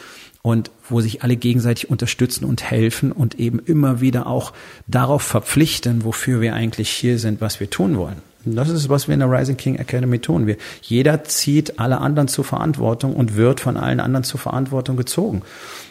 und 0.41 0.71
wo 0.89 0.99
sich 0.99 1.23
alle 1.23 1.37
gegenseitig 1.37 1.89
unterstützen 1.89 2.45
und 2.45 2.63
helfen 2.63 3.11
und 3.11 3.39
eben 3.39 3.59
immer 3.59 4.01
wieder 4.01 4.27
auch 4.27 4.53
darauf 4.87 5.21
verpflichten, 5.21 6.03
wofür 6.03 6.41
wir 6.41 6.53
eigentlich 6.53 6.89
hier 6.89 7.19
sind, 7.19 7.39
was 7.39 7.59
wir 7.59 7.69
tun 7.69 7.97
wollen. 7.97 8.32
Und 8.45 8.55
das 8.55 8.69
ist, 8.69 8.89
was 8.89 9.07
wir 9.07 9.13
in 9.13 9.21
der 9.21 9.31
Rising 9.31 9.57
King 9.57 9.75
Academy 9.75 10.19
tun. 10.19 10.47
Wir, 10.47 10.57
jeder 10.81 11.23
zieht 11.23 11.79
alle 11.79 11.99
anderen 11.99 12.27
zur 12.27 12.43
Verantwortung 12.43 13.15
und 13.15 13.35
wird 13.35 13.59
von 13.59 13.77
allen 13.77 13.99
anderen 13.99 14.23
zur 14.23 14.39
Verantwortung 14.39 14.97
gezogen. 14.97 15.43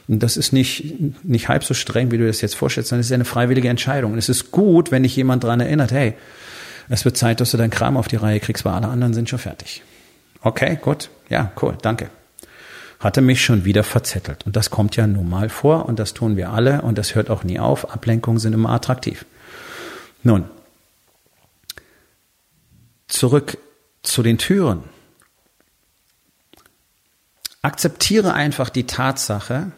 Und 0.09 0.23
das 0.23 0.37
ist 0.37 0.53
nicht, 0.53 1.25
nicht 1.25 1.49
halb 1.49 1.65
so 1.65 1.75
streng, 1.75 2.11
wie 2.11 2.19
du 2.19 2.27
das 2.27 2.41
jetzt 2.41 2.55
vorstellst, 2.55 2.91
sondern 2.91 3.01
es 3.01 3.07
ist 3.07 3.13
eine 3.13 3.25
freiwillige 3.25 3.69
Entscheidung. 3.69 4.13
Und 4.13 4.19
es 4.19 4.29
ist 4.29 4.51
gut, 4.51 4.91
wenn 4.91 5.03
dich 5.03 5.17
jemand 5.17 5.45
daran 5.45 5.61
erinnert, 5.61 5.93
hey, 5.93 6.15
es 6.89 7.05
wird 7.05 7.17
Zeit, 7.17 7.41
dass 7.41 7.53
du 7.53 7.57
deinen 7.57 7.71
Kram 7.71 7.97
auf 7.97 8.09
die 8.09 8.17
Reihe 8.17 8.41
kriegst, 8.41 8.65
weil 8.65 8.75
alle 8.75 8.89
anderen 8.89 9.15
sind 9.15 9.29
schon 9.29 9.39
fertig. 9.39 9.83
Okay, 10.43 10.79
gut. 10.81 11.09
Ja, 11.29 11.53
cool, 11.63 11.79
danke. 11.81 12.11
Hatte 13.01 13.21
mich 13.21 13.43
schon 13.43 13.65
wieder 13.65 13.85
verzettelt. 13.85 14.45
Und 14.45 14.57
das 14.57 14.71
kommt 14.71 14.97
ja 14.97 15.07
nun 15.07 15.29
mal 15.29 15.49
vor 15.49 15.87
und 15.87 15.99
das 15.99 16.15
tun 16.15 16.37
wir 16.37 16.51
alle 16.51 16.83
und 16.83 16.99
das 16.99 17.15
hört 17.15 17.31
auch 17.31 17.45
nie 17.45 17.59
auf. 17.59 17.91
Ablenkungen 17.91 18.39
sind 18.39 18.53
immer 18.53 18.71
attraktiv. 18.71 19.25
Nun, 20.23 20.45
zurück 23.09 23.59
zu 24.03 24.23
den 24.23 24.39
Türen. 24.39 24.85
Akzeptiere 27.63 28.35
einfach 28.35 28.71
die 28.71 28.87
Tatsache, 28.87 29.73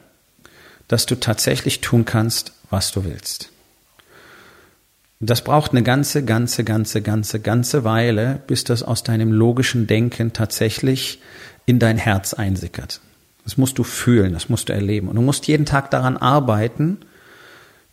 dass 0.88 1.06
du 1.06 1.16
tatsächlich 1.16 1.80
tun 1.80 2.04
kannst, 2.04 2.52
was 2.70 2.92
du 2.92 3.04
willst. 3.04 3.50
Das 5.20 5.42
braucht 5.42 5.70
eine 5.70 5.82
ganze, 5.82 6.24
ganze, 6.24 6.64
ganze, 6.64 7.00
ganze, 7.00 7.40
ganze 7.40 7.84
Weile, 7.84 8.42
bis 8.46 8.64
das 8.64 8.82
aus 8.82 9.04
deinem 9.04 9.32
logischen 9.32 9.86
Denken 9.86 10.32
tatsächlich 10.32 11.20
in 11.66 11.78
dein 11.78 11.98
Herz 11.98 12.34
einsickert. 12.34 13.00
Das 13.44 13.56
musst 13.56 13.78
du 13.78 13.84
fühlen, 13.84 14.32
das 14.32 14.48
musst 14.48 14.68
du 14.68 14.72
erleben. 14.72 15.08
Und 15.08 15.16
du 15.16 15.22
musst 15.22 15.46
jeden 15.46 15.66
Tag 15.66 15.90
daran 15.90 16.16
arbeiten, 16.16 16.98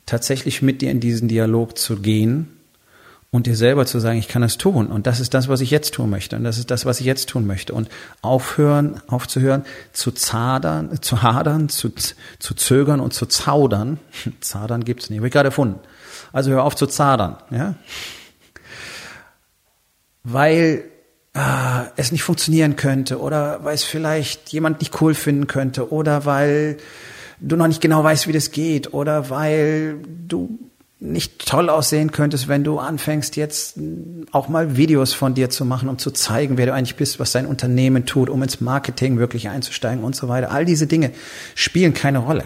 tatsächlich 0.06 0.62
mit 0.62 0.82
dir 0.82 0.92
in 0.92 1.00
diesen 1.00 1.28
Dialog 1.28 1.78
zu 1.78 1.98
gehen 1.98 2.48
und 3.34 3.48
dir 3.48 3.56
selber 3.56 3.86
zu 3.86 4.00
sagen, 4.00 4.20
ich 4.20 4.28
kann 4.28 4.42
das 4.42 4.58
tun. 4.58 4.88
Und 4.88 5.08
das 5.08 5.22
ist 5.22 5.34
das, 5.34 5.48
was 5.48 5.62
ich 5.62 5.72
jetzt 5.72 5.94
tun 5.94 6.10
möchte. 6.10 6.36
Und 6.36 6.44
das 6.44 6.58
ist 6.58 6.70
das, 6.70 6.86
was 6.86 7.00
ich 7.00 7.06
jetzt 7.06 7.30
tun 7.30 7.48
möchte. 7.48 7.74
Und 7.74 7.90
aufhören, 8.22 9.02
aufzuhören, 9.08 9.64
zu 9.94 10.12
zadern, 10.12 11.02
zu 11.02 11.22
hadern, 11.22 11.70
zu, 11.70 11.92
zu 12.40 12.54
zögern 12.54 13.00
und 13.00 13.14
zu 13.14 13.26
zaudern. 13.26 14.00
Zadern 14.42 14.84
gibt's 14.84 15.10
nicht, 15.10 15.20
habe 15.20 15.28
ich 15.28 15.34
gerade 15.34 15.48
erfunden. 15.48 15.80
Also 16.34 16.52
hör 16.52 16.64
auf 16.64 16.76
zu 16.76 16.88
zadern, 16.88 17.38
ja. 17.52 17.76
Weil 20.24 20.84
ah, 21.34 21.86
es 21.96 22.12
nicht 22.12 22.24
funktionieren 22.24 22.76
könnte 22.76 23.20
oder 23.20 23.64
weil 23.64 23.76
es 23.76 23.84
vielleicht 23.84 24.50
jemand 24.50 24.82
nicht 24.82 25.02
cool 25.02 25.14
finden 25.14 25.48
könnte 25.48 25.92
oder 25.92 26.26
weil 26.26 26.78
du 27.40 27.56
noch 27.56 27.68
nicht 27.68 27.82
genau 27.82 28.04
weißt, 28.04 28.28
wie 28.28 28.34
das 28.34 28.52
geht 28.52 28.94
oder 28.94 29.30
weil 29.30 30.00
du 30.28 30.60
nicht 31.04 31.48
toll 31.48 31.70
aussehen 31.70 32.12
könntest, 32.12 32.48
wenn 32.48 32.64
du 32.64 32.78
anfängst, 32.78 33.36
jetzt 33.36 33.80
auch 34.32 34.50
mal 34.50 34.78
Videos 34.78 35.14
von 35.14 35.34
dir 35.34 35.50
zu 35.50 35.66
machen, 35.66 35.90
um 35.90 35.98
zu 35.98 36.12
zeigen, 36.12 36.58
wer 36.58 36.68
du 36.68 36.74
eigentlich 36.74 36.96
bist, 36.96 37.20
was 37.20 37.32
dein 37.32 37.48
Unternehmen 37.48 38.06
tut, 38.06 38.30
um 38.30 38.42
ins 38.44 38.62
Marketing 38.62 39.18
wirklich 39.18 39.50
einzusteigen 39.50 40.04
und 40.04 40.16
so 40.16 40.30
weiter. 40.30 40.52
All 40.52 40.64
diese 40.64 40.86
Dinge 40.86 41.12
spielen 41.56 41.96
keine 41.96 42.20
Rolle. 42.20 42.46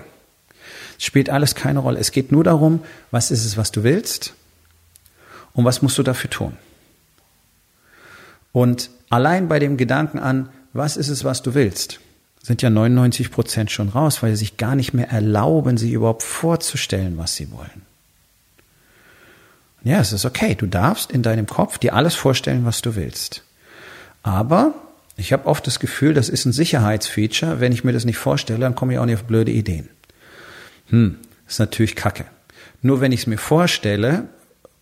Es 0.98 1.04
spielt 1.04 1.30
alles 1.30 1.54
keine 1.54 1.80
Rolle. 1.80 2.00
Es 2.00 2.14
geht 2.14 2.32
nur 2.32 2.46
darum, 2.46 2.80
was 3.12 3.30
ist 3.30 3.44
es, 3.44 3.58
was 3.58 3.74
du 3.74 3.84
willst 3.84 4.34
und 5.52 5.66
was 5.66 5.82
musst 5.82 5.98
du 5.98 6.04
dafür 6.04 6.30
tun. 6.30 6.54
Und 8.54 8.90
allein 9.10 9.50
bei 9.50 9.60
dem 9.60 9.76
Gedanken 9.76 10.18
an, 10.18 10.48
was 10.72 10.96
ist 10.96 11.10
es, 11.10 11.26
was 11.26 11.42
du 11.42 11.56
willst, 11.56 12.00
sind 12.42 12.62
ja 12.62 12.70
99 12.70 13.32
Prozent 13.32 13.70
schon 13.70 13.90
raus, 13.90 14.24
weil 14.24 14.32
sie 14.32 14.38
sich 14.38 14.56
gar 14.56 14.76
nicht 14.76 14.94
mehr 14.94 15.10
erlauben, 15.10 15.76
sie 15.76 15.92
überhaupt 15.92 16.24
vorzustellen, 16.24 17.18
was 17.18 17.36
sie 17.36 17.52
wollen. 17.52 17.82
Ja, 19.86 20.00
es 20.00 20.12
ist 20.12 20.26
okay. 20.26 20.56
Du 20.56 20.66
darfst 20.66 21.12
in 21.12 21.22
deinem 21.22 21.46
Kopf 21.46 21.78
dir 21.78 21.94
alles 21.94 22.16
vorstellen, 22.16 22.66
was 22.66 22.82
du 22.82 22.96
willst. 22.96 23.44
Aber 24.24 24.74
ich 25.16 25.32
habe 25.32 25.46
oft 25.46 25.66
das 25.68 25.80
Gefühl, 25.80 26.16
das 26.16 26.28
ist 26.28 26.44
ein 26.46 26.52
Sicherheitsfeature. 26.52 27.60
Wenn 27.60 27.72
ich 27.72 27.84
mir 27.84 27.94
das 27.94 28.04
nicht 28.04 28.18
vorstelle, 28.18 28.60
dann 28.60 28.74
komme 28.74 28.94
ich 28.94 29.00
auch 29.00 29.06
nicht 29.06 29.16
auf 29.16 29.26
blöde 29.26 29.52
Ideen. 29.52 29.90
Hm, 30.90 31.18
ist 31.48 31.60
natürlich 31.60 31.96
Kacke. 31.96 32.26
Nur 32.82 33.00
wenn 33.00 33.12
ich 33.12 33.22
es 33.22 33.28
mir 33.28 33.38
vorstelle 33.38 34.28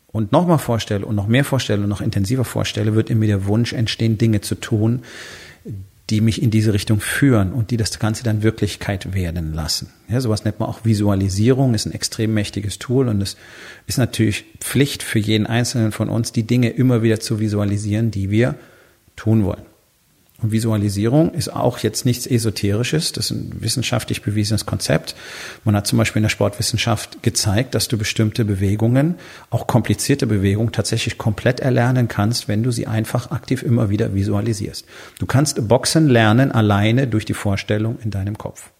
und 0.07 0.31
nochmal 0.31 0.57
vorstelle 0.57 1.05
und 1.05 1.15
noch 1.15 1.27
mehr 1.27 1.43
vorstelle 1.43 1.83
und 1.83 1.89
noch 1.89 2.01
intensiver 2.01 2.45
vorstelle, 2.45 2.95
wird 2.95 3.09
in 3.09 3.19
mir 3.19 3.27
der 3.27 3.45
Wunsch 3.45 3.73
entstehen, 3.73 4.17
Dinge 4.17 4.39
zu 4.39 4.55
tun, 4.55 5.03
die 6.09 6.21
mich 6.21 6.41
in 6.41 6.51
diese 6.51 6.73
Richtung 6.73 6.99
führen 6.99 7.53
und 7.53 7.71
die 7.71 7.77
das 7.77 7.97
Ganze 7.97 8.23
dann 8.23 8.43
Wirklichkeit 8.43 9.13
werden 9.13 9.53
lassen. 9.53 9.89
Ja, 10.09 10.19
sowas 10.19 10.43
nennt 10.43 10.59
man 10.59 10.69
auch 10.69 10.83
Visualisierung, 10.83 11.73
ist 11.73 11.85
ein 11.85 11.93
extrem 11.93 12.33
mächtiges 12.33 12.77
Tool 12.77 13.07
und 13.07 13.21
es 13.21 13.37
ist 13.87 13.97
natürlich 13.97 14.45
Pflicht 14.59 15.01
für 15.01 15.19
jeden 15.19 15.47
Einzelnen 15.47 15.91
von 15.91 16.09
uns, 16.09 16.31
die 16.31 16.43
Dinge 16.43 16.69
immer 16.69 17.03
wieder 17.03 17.19
zu 17.19 17.39
visualisieren, 17.39 18.11
die 18.11 18.29
wir 18.29 18.55
tun 19.15 19.45
wollen. 19.45 19.72
Und 20.43 20.51
Visualisierung 20.51 21.33
ist 21.33 21.53
auch 21.53 21.79
jetzt 21.79 22.05
nichts 22.05 22.27
Esoterisches, 22.27 23.13
das 23.13 23.31
ist 23.31 23.31
ein 23.31 23.61
wissenschaftlich 23.61 24.21
bewiesenes 24.21 24.65
Konzept. 24.65 25.15
Man 25.63 25.73
hat 25.73 25.87
zum 25.87 25.97
Beispiel 25.97 26.19
in 26.19 26.23
der 26.23 26.29
Sportwissenschaft 26.29 27.23
gezeigt, 27.23 27.73
dass 27.73 27.87
du 27.87 27.97
bestimmte 27.97 28.43
Bewegungen, 28.43 29.15
auch 29.51 29.67
komplizierte 29.67 30.27
Bewegungen, 30.27 30.73
tatsächlich 30.73 31.17
komplett 31.17 31.61
erlernen 31.61 32.09
kannst, 32.09 32.49
wenn 32.49 32.61
du 32.61 32.71
sie 32.71 32.87
einfach 32.87 33.31
aktiv 33.31 33.63
immer 33.63 33.89
wieder 33.89 34.13
visualisierst. 34.13 34.85
Du 35.17 35.25
kannst 35.25 35.65
Boxen 35.69 36.09
lernen 36.09 36.51
alleine 36.51 37.07
durch 37.07 37.23
die 37.23 37.33
Vorstellung 37.33 37.97
in 38.03 38.11
deinem 38.11 38.37
Kopf. 38.37 38.71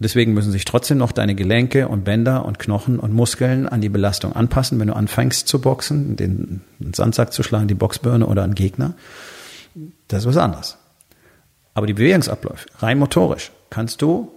Deswegen 0.00 0.34
müssen 0.34 0.50
sich 0.50 0.64
trotzdem 0.64 0.98
noch 0.98 1.12
deine 1.12 1.36
Gelenke 1.36 1.86
und 1.86 2.02
Bänder 2.02 2.44
und 2.44 2.58
Knochen 2.58 2.98
und 2.98 3.12
Muskeln 3.12 3.68
an 3.68 3.80
die 3.80 3.90
Belastung 3.90 4.32
anpassen, 4.32 4.80
wenn 4.80 4.88
du 4.88 4.96
anfängst 4.96 5.46
zu 5.46 5.60
boxen, 5.60 6.16
den 6.16 6.62
Sandsack 6.92 7.32
zu 7.32 7.44
schlagen, 7.44 7.68
die 7.68 7.74
Boxbirne 7.74 8.26
oder 8.26 8.42
einen 8.42 8.56
Gegner. 8.56 8.94
Das 10.08 10.20
ist 10.22 10.28
was 10.28 10.36
anderes. 10.36 10.76
Aber 11.74 11.86
die 11.86 11.94
Bewegungsabläufe, 11.94 12.68
rein 12.78 12.98
motorisch, 12.98 13.52
kannst 13.70 14.02
du 14.02 14.32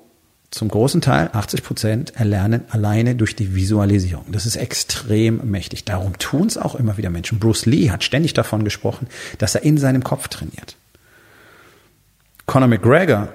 zum 0.53 0.69
großen 0.69 1.01
Teil 1.01 1.31
80 1.33 1.63
Prozent 1.63 2.15
erlernen 2.15 2.65
alleine 2.69 3.15
durch 3.15 3.35
die 3.35 3.55
Visualisierung. 3.55 4.25
Das 4.31 4.45
ist 4.45 4.55
extrem 4.55 5.49
mächtig. 5.49 5.83
Darum 5.83 6.19
tun 6.19 6.45
es 6.45 6.59
auch 6.59 6.75
immer 6.75 6.97
wieder 6.97 7.09
Menschen. 7.09 7.39
Bruce 7.39 7.65
Lee 7.65 7.89
hat 7.89 8.03
ständig 8.03 8.33
davon 8.33 8.63
gesprochen, 8.63 9.07
dass 9.39 9.55
er 9.55 9.63
in 9.63 9.79
seinem 9.79 10.03
Kopf 10.03 10.27
trainiert. 10.27 10.75
Conor 12.45 12.67
McGregor, 12.67 13.29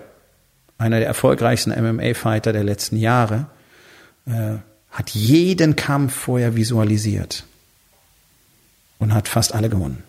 einer 0.78 1.00
der 1.00 1.09
erfolgreichsten 1.09 1.73
MMA-Fighter 1.73 2.52
der 2.52 2.62
letzten 2.62 2.97
Jahre, 2.97 3.47
äh, 4.26 4.59
hat 4.93 5.11
jeden 5.11 5.75
Kampf 5.75 6.14
vorher 6.14 6.55
visualisiert 6.55 7.45
und 9.00 9.12
hat 9.12 9.26
fast 9.26 9.55
alle 9.57 9.69
gewonnen. 9.69 10.05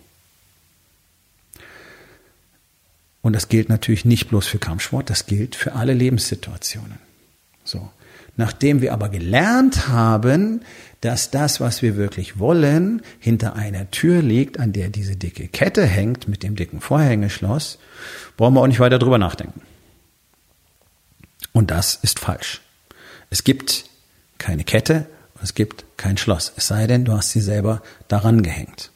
Und 3.22 3.34
das 3.34 3.50
gilt 3.50 3.70
natürlich 3.70 4.06
nicht 4.06 4.30
bloß 4.30 4.48
für 4.48 4.60
Kampfsport, 4.60 5.10
das 5.10 5.26
gilt 5.26 5.56
für 5.56 5.74
alle 5.74 5.94
Lebenssituationen. 5.94 7.00
So. 7.64 7.90
Nachdem 8.38 8.82
wir 8.82 8.94
aber 8.94 9.10
gelernt 9.10 9.90
haben, 9.90 10.62
dass 11.02 11.30
das, 11.30 11.60
was 11.60 11.82
wir 11.82 11.98
wirklich 11.98 12.40
wollen, 12.40 13.02
hinter 13.20 13.56
einer 13.56 13.92
Tür 13.92 14.22
liegt, 14.22 14.60
an 14.60 14.72
der 14.72 14.90
diese 14.90 15.18
dicke 15.18 15.48
Kette 15.48 15.86
hängt 15.86 16.28
mit 16.28 16.44
dem 16.44 16.56
dicken 16.56 16.80
Vorhängeschloss, 16.80 17.80
brauchen 18.38 18.54
wir 18.54 18.62
auch 18.62 18.68
nicht 18.68 18.80
weiter 18.80 19.00
drüber 19.00 19.18
nachdenken. 19.18 19.62
Und 21.52 21.72
das 21.72 21.96
ist 21.96 22.20
falsch. 22.20 22.62
Es 23.30 23.44
gibt 23.44 23.86
keine 24.38 24.64
Kette, 24.64 25.08
es 25.42 25.54
gibt 25.54 25.86
kein 25.98 26.18
Schloss. 26.18 26.54
Es 26.56 26.68
sei 26.68 26.88
denn, 26.88 27.06
du 27.06 27.14
hast 27.14 27.32
sie 27.32 27.42
selber 27.42 27.82
daran 28.08 28.44
gehängt. 28.44 28.92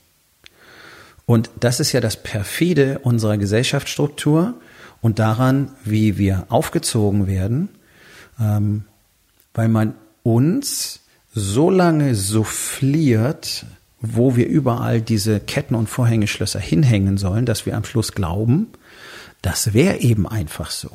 Und 1.26 1.50
das 1.60 1.80
ist 1.80 1.92
ja 1.92 2.02
das 2.02 2.22
perfide 2.22 3.00
unserer 3.00 3.38
Gesellschaftsstruktur 3.38 4.56
und 5.02 5.20
daran, 5.20 5.72
wie 5.84 6.18
wir 6.18 6.46
aufgezogen 6.50 7.28
werden, 7.28 7.70
ähm, 8.40 8.86
weil 9.54 9.70
man 9.70 9.96
uns 10.24 11.02
so 11.34 11.70
lange 11.70 12.16
souffliert, 12.16 13.66
wo 14.00 14.36
wir 14.36 14.48
überall 14.48 15.02
diese 15.02 15.40
Ketten 15.40 15.76
und 15.76 15.88
Vorhängeschlösser 15.88 16.60
hinhängen 16.60 17.18
sollen, 17.18 17.46
dass 17.46 17.66
wir 17.66 17.76
am 17.76 17.86
Schluss 17.86 18.12
glauben, 18.14 18.68
das 19.42 19.74
wäre 19.74 20.00
eben 20.00 20.28
einfach 20.28 20.72
so. 20.72 20.92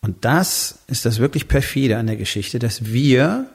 Und 0.00 0.24
das 0.24 0.78
ist 0.86 1.04
das 1.04 1.18
wirklich 1.18 1.48
perfide 1.48 1.98
an 1.98 2.06
der 2.06 2.16
Geschichte, 2.16 2.58
dass 2.58 2.86
wir 2.86 3.46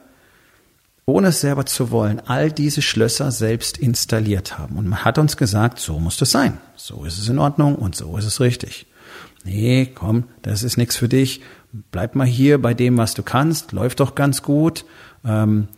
ohne 1.06 1.28
es 1.28 1.40
selber 1.40 1.64
zu 1.66 1.92
wollen, 1.92 2.20
all 2.26 2.50
diese 2.50 2.82
Schlösser 2.82 3.30
selbst 3.30 3.78
installiert 3.78 4.58
haben. 4.58 4.76
Und 4.76 4.88
man 4.88 5.04
hat 5.04 5.18
uns 5.18 5.36
gesagt, 5.36 5.78
so 5.78 6.00
muss 6.00 6.16
das 6.16 6.32
sein. 6.32 6.58
So 6.74 7.04
ist 7.04 7.18
es 7.18 7.28
in 7.28 7.38
Ordnung 7.38 7.76
und 7.76 7.94
so 7.94 8.16
ist 8.16 8.24
es 8.26 8.40
richtig. 8.40 8.86
Nee, 9.44 9.92
komm, 9.94 10.24
das 10.42 10.64
ist 10.64 10.76
nichts 10.76 10.96
für 10.96 11.08
dich. 11.08 11.40
Bleib 11.92 12.16
mal 12.16 12.26
hier 12.26 12.60
bei 12.60 12.74
dem, 12.74 12.98
was 12.98 13.14
du 13.14 13.22
kannst. 13.22 13.70
Läuft 13.70 14.00
doch 14.00 14.16
ganz 14.16 14.42
gut. 14.42 14.84
Ähm, 15.24 15.68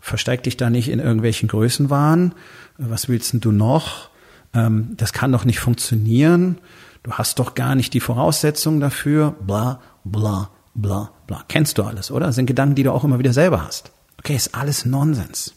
versteig 0.00 0.44
dich 0.44 0.56
da 0.56 0.70
nicht 0.70 0.88
in 0.88 1.00
irgendwelchen 1.00 1.48
Größenwahn. 1.48 2.32
Was 2.78 3.10
willst 3.10 3.34
denn 3.34 3.40
du 3.40 3.52
noch? 3.52 4.08
Ähm, 4.54 4.94
das 4.96 5.12
kann 5.12 5.32
doch 5.32 5.44
nicht 5.44 5.60
funktionieren. 5.60 6.58
Du 7.02 7.12
hast 7.12 7.38
doch 7.38 7.54
gar 7.54 7.74
nicht 7.74 7.92
die 7.92 8.00
Voraussetzungen 8.00 8.80
dafür. 8.80 9.34
Bla, 9.46 9.82
bla, 10.04 10.48
bla, 10.74 11.10
bla. 11.26 11.44
Kennst 11.48 11.76
du 11.76 11.82
alles, 11.82 12.10
oder? 12.10 12.26
Das 12.26 12.36
sind 12.36 12.46
Gedanken, 12.46 12.76
die 12.76 12.84
du 12.84 12.92
auch 12.92 13.04
immer 13.04 13.18
wieder 13.18 13.34
selber 13.34 13.66
hast. 13.66 13.92
Okay, 14.18 14.36
ist 14.36 14.54
alles 14.54 14.84
Nonsens. 14.84 15.54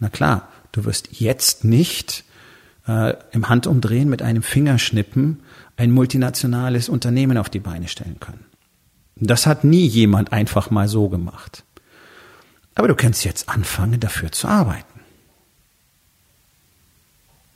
Na 0.00 0.08
klar, 0.08 0.48
du 0.72 0.84
wirst 0.84 1.20
jetzt 1.20 1.64
nicht 1.64 2.24
äh, 2.86 3.14
im 3.32 3.48
Handumdrehen 3.48 4.08
mit 4.10 4.22
einem 4.22 4.42
Fingerschnippen 4.42 5.40
ein 5.76 5.90
multinationales 5.90 6.88
Unternehmen 6.88 7.38
auf 7.38 7.48
die 7.48 7.60
Beine 7.60 7.88
stellen 7.88 8.20
können. 8.20 8.44
Das 9.16 9.46
hat 9.46 9.64
nie 9.64 9.86
jemand 9.86 10.32
einfach 10.32 10.70
mal 10.70 10.88
so 10.88 11.08
gemacht. 11.08 11.64
Aber 12.74 12.88
du 12.88 12.96
kannst 12.96 13.24
jetzt 13.24 13.48
anfangen, 13.48 14.00
dafür 14.00 14.32
zu 14.32 14.48
arbeiten. 14.48 15.00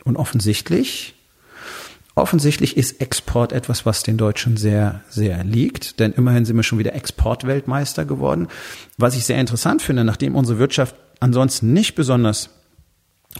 Und 0.04 0.16
offensichtlich, 0.16 1.14
offensichtlich 2.22 2.76
ist 2.76 3.00
Export 3.00 3.52
etwas, 3.52 3.86
was 3.86 4.02
den 4.02 4.16
Deutschen 4.16 4.56
sehr, 4.56 5.02
sehr 5.08 5.44
liegt, 5.44 6.00
denn 6.00 6.12
immerhin 6.12 6.44
sind 6.44 6.56
wir 6.56 6.62
schon 6.62 6.78
wieder 6.78 6.94
Exportweltmeister 6.94 8.04
geworden. 8.04 8.48
Was 8.96 9.16
ich 9.16 9.24
sehr 9.24 9.40
interessant 9.40 9.82
finde, 9.82 10.04
nachdem 10.04 10.36
unsere 10.36 10.58
Wirtschaft 10.58 10.96
ansonsten 11.20 11.72
nicht 11.72 11.94
besonders 11.94 12.50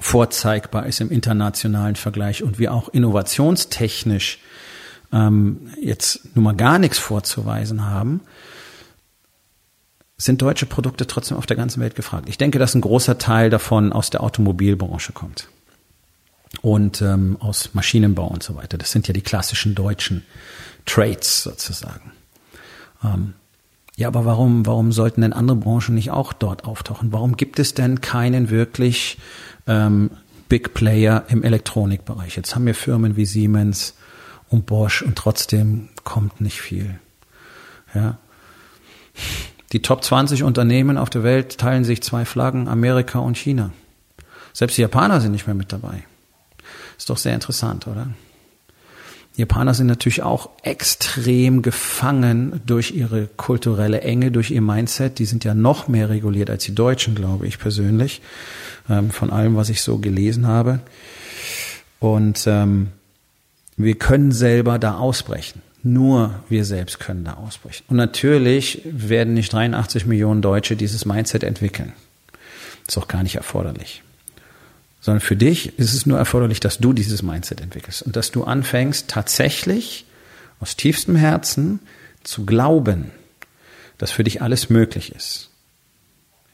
vorzeigbar 0.00 0.86
ist 0.86 1.00
im 1.00 1.10
internationalen 1.10 1.96
Vergleich 1.96 2.42
und 2.42 2.58
wir 2.58 2.72
auch 2.72 2.88
innovationstechnisch 2.88 4.40
ähm, 5.12 5.70
jetzt 5.80 6.36
nun 6.36 6.44
mal 6.44 6.54
gar 6.54 6.78
nichts 6.78 6.98
vorzuweisen 6.98 7.86
haben, 7.86 8.20
sind 10.16 10.42
deutsche 10.42 10.66
Produkte 10.66 11.06
trotzdem 11.06 11.36
auf 11.36 11.46
der 11.46 11.56
ganzen 11.56 11.80
Welt 11.80 11.94
gefragt. 11.94 12.28
Ich 12.28 12.38
denke, 12.38 12.58
dass 12.58 12.74
ein 12.74 12.80
großer 12.80 13.18
Teil 13.18 13.50
davon 13.50 13.92
aus 13.92 14.10
der 14.10 14.22
Automobilbranche 14.22 15.12
kommt 15.12 15.48
und 16.62 17.02
ähm, 17.02 17.36
aus 17.40 17.70
Maschinenbau 17.74 18.26
und 18.26 18.42
so 18.42 18.56
weiter. 18.56 18.78
Das 18.78 18.90
sind 18.90 19.06
ja 19.08 19.14
die 19.14 19.22
klassischen 19.22 19.74
deutschen 19.74 20.24
Trades 20.86 21.42
sozusagen. 21.42 22.12
Ähm, 23.04 23.34
ja, 23.96 24.08
aber 24.08 24.24
warum, 24.24 24.64
warum 24.64 24.92
sollten 24.92 25.22
denn 25.22 25.32
andere 25.32 25.56
Branchen 25.56 25.94
nicht 25.94 26.10
auch 26.10 26.32
dort 26.32 26.64
auftauchen? 26.64 27.12
Warum 27.12 27.36
gibt 27.36 27.58
es 27.58 27.74
denn 27.74 28.00
keinen 28.00 28.48
wirklich 28.48 29.18
ähm, 29.66 30.10
Big 30.48 30.72
Player 30.72 31.24
im 31.28 31.42
Elektronikbereich? 31.42 32.36
Jetzt 32.36 32.54
haben 32.54 32.66
wir 32.66 32.74
Firmen 32.74 33.16
wie 33.16 33.26
Siemens 33.26 33.94
und 34.48 34.66
Bosch 34.66 35.02
und 35.02 35.16
trotzdem 35.16 35.88
kommt 36.04 36.40
nicht 36.40 36.60
viel. 36.60 36.98
Ja. 37.94 38.18
Die 39.72 39.82
Top 39.82 40.04
20 40.04 40.44
Unternehmen 40.44 40.96
auf 40.96 41.10
der 41.10 41.24
Welt 41.24 41.58
teilen 41.58 41.84
sich 41.84 42.02
zwei 42.02 42.24
Flaggen, 42.24 42.68
Amerika 42.68 43.18
und 43.18 43.36
China. 43.36 43.72
Selbst 44.52 44.78
die 44.78 44.82
Japaner 44.82 45.20
sind 45.20 45.32
nicht 45.32 45.46
mehr 45.46 45.56
mit 45.56 45.72
dabei. 45.72 46.04
Ist 46.98 47.08
doch 47.08 47.16
sehr 47.16 47.34
interessant, 47.34 47.86
oder? 47.86 48.08
Japaner 49.38 49.72
sind 49.72 49.86
natürlich 49.86 50.22
auch 50.22 50.50
extrem 50.64 51.62
gefangen 51.62 52.60
durch 52.66 52.90
ihre 52.90 53.28
kulturelle 53.28 54.00
Enge, 54.00 54.32
durch 54.32 54.50
ihr 54.50 54.60
Mindset. 54.60 55.20
Die 55.20 55.26
sind 55.26 55.44
ja 55.44 55.54
noch 55.54 55.86
mehr 55.86 56.08
reguliert 56.08 56.50
als 56.50 56.64
die 56.64 56.74
Deutschen, 56.74 57.14
glaube 57.14 57.46
ich 57.46 57.60
persönlich, 57.60 58.20
ähm, 58.90 59.10
von 59.10 59.30
allem, 59.30 59.54
was 59.54 59.68
ich 59.68 59.80
so 59.80 59.98
gelesen 59.98 60.48
habe. 60.48 60.80
Und 62.00 62.48
ähm, 62.48 62.88
wir 63.76 63.94
können 63.94 64.32
selber 64.32 64.80
da 64.80 64.98
ausbrechen. 64.98 65.62
Nur 65.84 66.34
wir 66.48 66.64
selbst 66.64 66.98
können 66.98 67.24
da 67.24 67.34
ausbrechen. 67.34 67.84
Und 67.88 67.96
natürlich 67.96 68.82
werden 68.84 69.34
nicht 69.34 69.52
83 69.52 70.04
Millionen 70.04 70.42
Deutsche 70.42 70.74
dieses 70.74 71.04
Mindset 71.04 71.44
entwickeln. 71.44 71.92
Ist 72.88 72.98
auch 72.98 73.06
gar 73.06 73.22
nicht 73.22 73.36
erforderlich. 73.36 74.02
Sondern 75.08 75.22
für 75.22 75.36
dich 75.36 75.78
ist 75.78 75.94
es 75.94 76.04
nur 76.04 76.18
erforderlich, 76.18 76.60
dass 76.60 76.76
du 76.76 76.92
dieses 76.92 77.22
Mindset 77.22 77.62
entwickelst 77.62 78.02
und 78.02 78.14
dass 78.14 78.30
du 78.30 78.44
anfängst, 78.44 79.08
tatsächlich 79.08 80.04
aus 80.60 80.76
tiefstem 80.76 81.16
Herzen 81.16 81.80
zu 82.24 82.44
glauben, 82.44 83.10
dass 83.96 84.10
für 84.10 84.22
dich 84.22 84.42
alles 84.42 84.68
möglich 84.68 85.14
ist. 85.16 85.48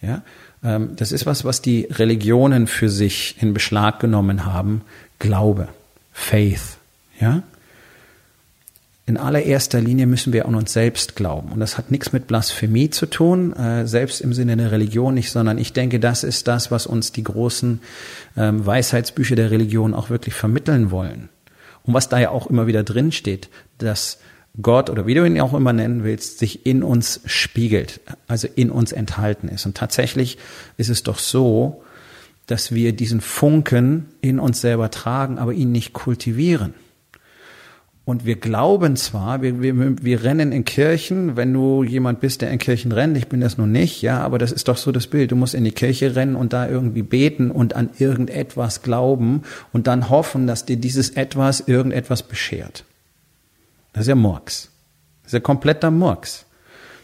Ja, 0.00 0.22
ähm, 0.62 0.94
das 0.94 1.10
ist 1.10 1.26
was, 1.26 1.44
was 1.44 1.62
die 1.62 1.88
Religionen 1.90 2.68
für 2.68 2.88
sich 2.88 3.34
in 3.40 3.54
Beschlag 3.54 3.98
genommen 3.98 4.44
haben. 4.44 4.82
Glaube, 5.18 5.66
Faith. 6.12 6.76
Ja, 7.20 7.42
in 9.06 9.18
allererster 9.18 9.80
Linie 9.80 10.06
müssen 10.06 10.32
wir 10.32 10.46
an 10.46 10.54
uns 10.54 10.72
selbst 10.72 11.14
glauben. 11.14 11.52
Und 11.52 11.60
das 11.60 11.76
hat 11.76 11.90
nichts 11.90 12.12
mit 12.12 12.26
Blasphemie 12.26 12.88
zu 12.88 13.04
tun, 13.04 13.52
äh, 13.52 13.86
selbst 13.86 14.22
im 14.22 14.32
Sinne 14.32 14.56
der 14.56 14.72
Religion 14.72 15.14
nicht, 15.14 15.30
sondern 15.30 15.58
ich 15.58 15.74
denke, 15.74 16.00
das 16.00 16.24
ist 16.24 16.48
das, 16.48 16.70
was 16.70 16.86
uns 16.86 17.12
die 17.12 17.22
großen 17.22 17.80
ähm, 18.36 18.64
Weisheitsbücher 18.64 19.36
der 19.36 19.50
Religion 19.50 19.92
auch 19.92 20.08
wirklich 20.08 20.34
vermitteln 20.34 20.90
wollen. 20.90 21.28
Und 21.82 21.92
was 21.92 22.08
da 22.08 22.18
ja 22.18 22.30
auch 22.30 22.46
immer 22.46 22.66
wieder 22.66 22.82
drin 22.82 23.12
steht, 23.12 23.50
dass 23.76 24.18
Gott 24.62 24.88
oder 24.88 25.06
wie 25.06 25.14
du 25.14 25.24
ihn 25.26 25.40
auch 25.40 25.52
immer 25.52 25.74
nennen 25.74 26.02
willst, 26.02 26.38
sich 26.38 26.64
in 26.64 26.82
uns 26.82 27.20
spiegelt, 27.26 28.00
also 28.26 28.48
in 28.54 28.70
uns 28.70 28.92
enthalten 28.92 29.48
ist. 29.48 29.66
Und 29.66 29.76
tatsächlich 29.76 30.38
ist 30.78 30.88
es 30.88 31.02
doch 31.02 31.18
so, 31.18 31.82
dass 32.46 32.72
wir 32.72 32.94
diesen 32.94 33.20
Funken 33.20 34.06
in 34.22 34.38
uns 34.38 34.62
selber 34.62 34.90
tragen, 34.90 35.38
aber 35.38 35.52
ihn 35.52 35.72
nicht 35.72 35.92
kultivieren. 35.92 36.74
Und 38.06 38.26
wir 38.26 38.36
glauben 38.36 38.96
zwar, 38.96 39.40
wir, 39.40 39.62
wir, 39.62 40.04
wir 40.04 40.24
rennen 40.24 40.52
in 40.52 40.66
Kirchen, 40.66 41.36
wenn 41.36 41.54
du 41.54 41.82
jemand 41.82 42.20
bist, 42.20 42.42
der 42.42 42.50
in 42.50 42.58
Kirchen 42.58 42.92
rennt, 42.92 43.16
ich 43.16 43.28
bin 43.28 43.40
das 43.40 43.56
nun 43.56 43.72
nicht, 43.72 44.02
ja, 44.02 44.20
aber 44.20 44.38
das 44.38 44.52
ist 44.52 44.68
doch 44.68 44.76
so 44.76 44.92
das 44.92 45.06
Bild. 45.06 45.32
Du 45.32 45.36
musst 45.36 45.54
in 45.54 45.64
die 45.64 45.72
Kirche 45.72 46.14
rennen 46.14 46.36
und 46.36 46.52
da 46.52 46.68
irgendwie 46.68 47.02
beten 47.02 47.50
und 47.50 47.74
an 47.74 47.90
irgendetwas 47.98 48.82
glauben 48.82 49.42
und 49.72 49.86
dann 49.86 50.10
hoffen, 50.10 50.46
dass 50.46 50.66
dir 50.66 50.76
dieses 50.76 51.10
etwas 51.10 51.60
irgendetwas 51.60 52.22
beschert. 52.22 52.84
Das 53.94 54.02
ist 54.02 54.08
ja 54.08 54.16
Murks. 54.16 54.70
Das 55.22 55.28
ist 55.28 55.34
ja 55.34 55.40
kompletter 55.40 55.90
Murks. 55.90 56.44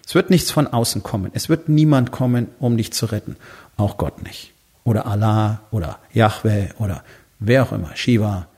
Es 0.06 0.14
wird 0.14 0.28
nichts 0.28 0.50
von 0.50 0.66
außen 0.66 1.02
kommen. 1.02 1.30
Es 1.32 1.48
wird 1.48 1.70
niemand 1.70 2.10
kommen, 2.10 2.48
um 2.58 2.76
dich 2.76 2.92
zu 2.92 3.06
retten. 3.06 3.36
Auch 3.78 3.96
Gott 3.96 4.22
nicht. 4.22 4.52
Oder 4.84 5.06
Allah 5.06 5.62
oder 5.70 5.98
Yahweh 6.12 6.68
oder 6.78 7.04
wer 7.38 7.62
auch 7.62 7.72
immer, 7.72 7.94
Shiva, 7.94 8.48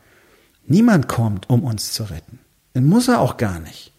Niemand 0.67 1.09
kommt, 1.09 1.51
um 1.51 1.65
uns 1.65 1.93
zu 1.93 2.05
retten. 2.05 2.39
Den 2.75 2.85
muss 2.85 3.09
er 3.09 3.21
auch 3.21 3.37
gar 3.37 3.61
nicht, 3.61 3.93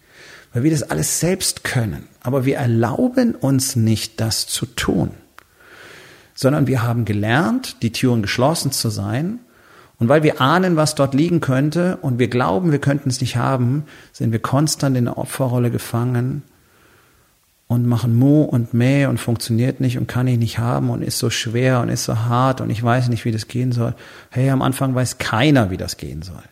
weil 0.54 0.63
wir 0.63 0.71
das 0.71 0.84
alles 0.84 1.19
selbst 1.19 1.63
können. 1.63 2.08
Aber 2.21 2.45
wir 2.45 2.58
erlauben 2.58 3.36
uns 3.36 3.76
nicht, 3.76 4.19
das 4.21 4.47
zu 4.47 4.65
tun, 4.65 5.12
sondern 6.34 6.67
wir 6.67 6.84
haben 6.84 7.06
gelernt, 7.06 7.82
die 7.84 7.91
Türen 7.91 8.21
geschlossen 8.21 8.71
zu 8.71 8.89
sein. 8.89 9.39
Und 9.99 10.10
weil 10.10 10.23
wir 10.23 10.41
ahnen, 10.41 10.76
was 10.76 10.95
dort 10.95 11.13
liegen 11.13 11.39
könnte 11.39 11.97
und 11.97 12.17
wir 12.19 12.28
glauben, 12.28 12.71
wir 12.71 12.80
könnten 12.80 13.10
es 13.10 13.21
nicht 13.21 13.38
haben, 13.38 13.86
sind 14.12 14.32
wir 14.32 14.39
konstant 14.39 14.97
in 14.97 15.06
der 15.06 15.17
Opferrolle 15.17 15.69
gefangen 15.69 16.43
und 17.67 17.86
machen 17.88 18.15
Mu 18.17 18.43
und 18.43 18.73
Meh 18.73 19.06
und 19.06 19.19
funktioniert 19.19 19.80
nicht 19.80 19.97
und 19.97 20.08
kann 20.08 20.28
ich 20.28 20.38
nicht 20.38 20.60
haben 20.60 20.89
und 20.89 21.04
ist 21.04 21.19
so 21.19 21.30
schwer 21.30 21.80
und 21.82 21.89
ist 21.89 22.04
so 22.04 22.17
hart 22.17 22.60
und 22.60 22.69
ich 22.69 22.84
weiß 22.84 23.10
nicht, 23.10 23.23
wie 23.26 23.32
das 23.32 23.47
gehen 23.47 23.71
soll. 23.71 23.95
Hey, 24.30 24.49
am 24.49 24.62
Anfang 24.62 24.93
weiß 24.95 25.19
keiner, 25.19 25.71
wie 25.71 25.78
das 25.78 25.97
gehen 25.97 26.21
soll. 26.21 26.43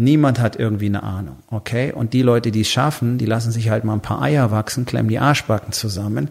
Niemand 0.00 0.40
hat 0.40 0.56
irgendwie 0.56 0.86
eine 0.86 1.02
Ahnung, 1.02 1.36
okay? 1.50 1.92
Und 1.92 2.14
die 2.14 2.22
Leute, 2.22 2.50
die 2.50 2.62
es 2.62 2.70
schaffen, 2.70 3.18
die 3.18 3.26
lassen 3.26 3.52
sich 3.52 3.68
halt 3.68 3.84
mal 3.84 3.92
ein 3.92 4.00
paar 4.00 4.22
Eier 4.22 4.50
wachsen, 4.50 4.86
klemmen 4.86 5.10
die 5.10 5.18
Arschbacken 5.18 5.74
zusammen 5.74 6.30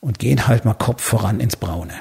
und 0.00 0.18
gehen 0.18 0.48
halt 0.48 0.64
mal 0.64 0.74
Kopf 0.74 1.00
voran 1.00 1.38
ins 1.38 1.54
Braune. 1.54 1.92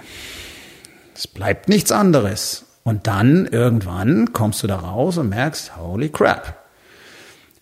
Es 1.13 1.27
bleibt 1.27 1.69
nichts 1.69 1.91
anderes. 1.91 2.65
Und 2.81 3.05
dann 3.05 3.45
irgendwann 3.45 4.33
kommst 4.33 4.63
du 4.63 4.67
da 4.67 4.77
raus 4.77 5.19
und 5.19 5.29
merkst, 5.29 5.77
holy 5.77 6.09
crap. 6.09 6.57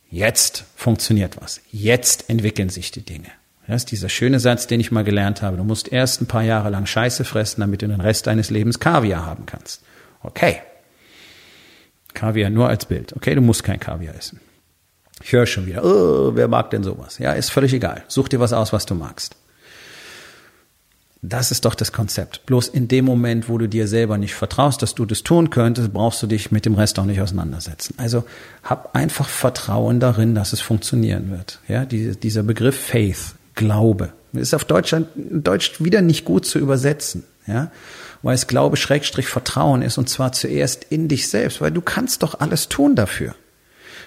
Jetzt 0.09 0.63
funktioniert 0.77 1.35
was. 1.41 1.59
Jetzt 1.73 2.29
entwickeln 2.29 2.69
sich 2.69 2.91
die 2.91 3.03
Dinge. 3.03 3.27
Das 3.67 3.81
ist 3.81 3.91
dieser 3.91 4.07
schöne 4.07 4.39
Satz, 4.39 4.67
den 4.67 4.79
ich 4.79 4.93
mal 4.93 5.03
gelernt 5.03 5.41
habe. 5.41 5.57
Du 5.57 5.65
musst 5.65 5.91
erst 5.91 6.21
ein 6.21 6.27
paar 6.27 6.43
Jahre 6.43 6.69
lang 6.69 6.85
Scheiße 6.85 7.25
fressen, 7.25 7.59
damit 7.59 7.81
du 7.81 7.89
den 7.89 7.99
Rest 7.99 8.27
deines 8.27 8.51
Lebens 8.51 8.79
Kaviar 8.79 9.25
haben 9.25 9.45
kannst. 9.45 9.81
Okay, 10.23 10.61
Kaviar 12.15 12.49
nur 12.49 12.67
als 12.67 12.85
Bild. 12.85 13.13
Okay, 13.15 13.35
du 13.35 13.41
musst 13.41 13.63
kein 13.63 13.79
Kaviar 13.79 14.15
essen. 14.15 14.39
Ich 15.23 15.31
höre 15.31 15.45
schon 15.45 15.65
wieder, 15.65 15.83
oh, 15.85 16.31
wer 16.35 16.47
mag 16.47 16.71
denn 16.71 16.83
sowas? 16.83 17.19
Ja, 17.19 17.33
ist 17.33 17.51
völlig 17.51 17.73
egal. 17.73 18.03
Such 18.07 18.27
dir 18.27 18.39
was 18.39 18.53
aus, 18.53 18.73
was 18.73 18.85
du 18.85 18.95
magst. 18.95 19.35
Das 21.21 21.51
ist 21.51 21.65
doch 21.65 21.73
das 21.73 21.91
Konzept. 21.91 22.45
Bloß 22.45 22.67
in 22.67 22.87
dem 22.87 23.05
Moment, 23.05 23.49
wo 23.49 23.57
du 23.57 23.67
dir 23.67 23.87
selber 23.87 24.17
nicht 24.17 24.35
vertraust, 24.35 24.81
dass 24.81 24.93
du 24.93 25.05
das 25.05 25.23
tun 25.23 25.49
könntest, 25.49 25.91
brauchst 25.91 26.21
du 26.21 26.27
dich 26.27 26.51
mit 26.51 26.65
dem 26.65 26.75
Rest 26.75 26.99
auch 26.99 27.05
nicht 27.05 27.21
auseinandersetzen. 27.21 27.95
Also 27.97 28.25
hab 28.63 28.95
einfach 28.95 29.27
Vertrauen 29.27 29.99
darin, 29.99 30.35
dass 30.35 30.53
es 30.53 30.61
funktionieren 30.61 31.31
wird. 31.31 31.59
Ja, 31.67 31.85
dieser 31.85 32.43
Begriff 32.43 32.79
Faith, 32.79 33.35
Glaube, 33.55 34.13
ist 34.33 34.53
auf 34.53 34.65
Deutschland, 34.65 35.07
Deutsch 35.15 35.83
wieder 35.83 36.01
nicht 36.01 36.25
gut 36.25 36.45
zu 36.45 36.59
übersetzen. 36.59 37.23
Ja, 37.47 37.71
weil 38.25 38.33
es 38.33 38.47
Glaube 38.47 38.75
Schrägstrich 38.75 39.27
Vertrauen 39.27 39.83
ist 39.83 39.99
und 39.99 40.09
zwar 40.09 40.31
zuerst 40.31 40.83
in 40.85 41.07
dich 41.07 41.29
selbst, 41.29 41.61
weil 41.61 41.69
du 41.69 41.79
kannst 41.79 42.23
doch 42.23 42.39
alles 42.39 42.69
tun 42.69 42.95
dafür. 42.95 43.35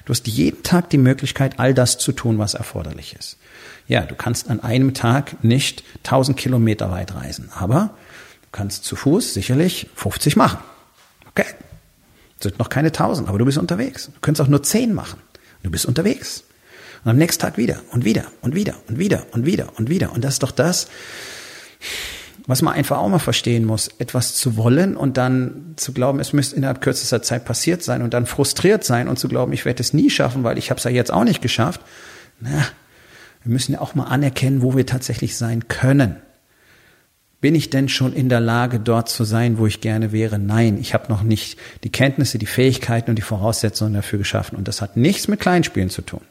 Du 0.06 0.10
hast 0.10 0.26
jeden 0.26 0.64
Tag 0.64 0.90
die 0.90 0.98
Möglichkeit, 0.98 1.60
all 1.60 1.72
das 1.72 1.98
zu 1.98 2.10
tun, 2.10 2.36
was 2.36 2.54
erforderlich 2.54 3.14
ist. 3.16 3.36
Ja, 3.86 4.00
du 4.00 4.16
kannst 4.16 4.50
an 4.50 4.58
einem 4.58 4.92
Tag 4.92 5.44
nicht 5.44 5.84
1000 5.98 6.36
Kilometer 6.36 6.90
weit 6.90 7.14
reisen, 7.14 7.50
aber 7.54 7.90
du 8.42 8.48
kannst 8.50 8.84
zu 8.84 8.96
Fuß 8.96 9.34
sicherlich 9.34 9.88
50 9.94 10.34
machen. 10.34 10.58
Okay. 11.28 11.46
Das 12.40 12.50
sind 12.50 12.58
noch 12.58 12.70
keine 12.70 12.88
1000, 12.88 13.28
aber 13.28 13.38
du 13.38 13.44
bist 13.44 13.56
unterwegs. 13.56 14.06
Du 14.06 14.20
könntest 14.20 14.44
auch 14.44 14.50
nur 14.50 14.64
10 14.64 14.94
machen. 14.94 15.20
Du 15.62 15.70
bist 15.70 15.86
unterwegs. 15.86 16.42
Und 17.04 17.12
am 17.12 17.18
nächsten 17.18 17.40
Tag 17.40 17.56
wieder 17.56 17.82
und 17.92 18.04
wieder 18.04 18.24
und 18.40 18.56
wieder 18.56 18.74
und 18.88 18.98
wieder 18.98 19.26
und 19.30 19.46
wieder 19.46 19.78
und 19.78 19.88
wieder. 19.88 20.10
Und 20.10 20.24
das 20.24 20.34
ist 20.34 20.42
doch 20.42 20.50
das, 20.50 20.88
Was 22.46 22.62
man 22.62 22.74
einfach 22.74 22.98
auch 22.98 23.08
mal 23.08 23.18
verstehen 23.18 23.64
muss, 23.64 23.88
etwas 23.98 24.34
zu 24.34 24.56
wollen 24.56 24.96
und 24.96 25.16
dann 25.16 25.74
zu 25.76 25.92
glauben, 25.92 26.20
es 26.20 26.32
müsste 26.32 26.56
innerhalb 26.56 26.80
kürzester 26.80 27.22
Zeit 27.22 27.44
passiert 27.44 27.82
sein 27.82 28.02
und 28.02 28.14
dann 28.14 28.26
frustriert 28.26 28.84
sein 28.84 29.08
und 29.08 29.18
zu 29.18 29.28
glauben, 29.28 29.52
ich 29.52 29.64
werde 29.64 29.82
es 29.82 29.92
nie 29.92 30.08
schaffen, 30.08 30.44
weil 30.44 30.56
ich 30.56 30.70
habe 30.70 30.78
es 30.78 30.84
ja 30.84 30.90
jetzt 30.90 31.12
auch 31.12 31.24
nicht 31.24 31.42
geschafft. 31.42 31.80
Na, 32.40 32.66
wir 33.42 33.52
müssen 33.52 33.72
ja 33.72 33.80
auch 33.80 33.94
mal 33.94 34.04
anerkennen, 34.04 34.62
wo 34.62 34.76
wir 34.76 34.86
tatsächlich 34.86 35.36
sein 35.36 35.68
können. 35.68 36.16
Bin 37.40 37.54
ich 37.54 37.70
denn 37.70 37.88
schon 37.88 38.14
in 38.14 38.28
der 38.28 38.40
Lage, 38.40 38.80
dort 38.80 39.08
zu 39.08 39.22
sein, 39.22 39.58
wo 39.58 39.66
ich 39.66 39.80
gerne 39.80 40.10
wäre? 40.10 40.40
Nein, 40.40 40.76
ich 40.80 40.92
habe 40.92 41.08
noch 41.08 41.22
nicht 41.22 41.56
die 41.84 41.90
Kenntnisse, 41.90 42.38
die 42.38 42.46
Fähigkeiten 42.46 43.10
und 43.10 43.16
die 43.16 43.22
Voraussetzungen 43.22 43.94
dafür 43.94 44.18
geschaffen. 44.18 44.56
Und 44.56 44.66
das 44.66 44.82
hat 44.82 44.96
nichts 44.96 45.28
mit 45.28 45.38
Kleinspielen 45.38 45.88
zu 45.88 46.02
tun. 46.02 46.22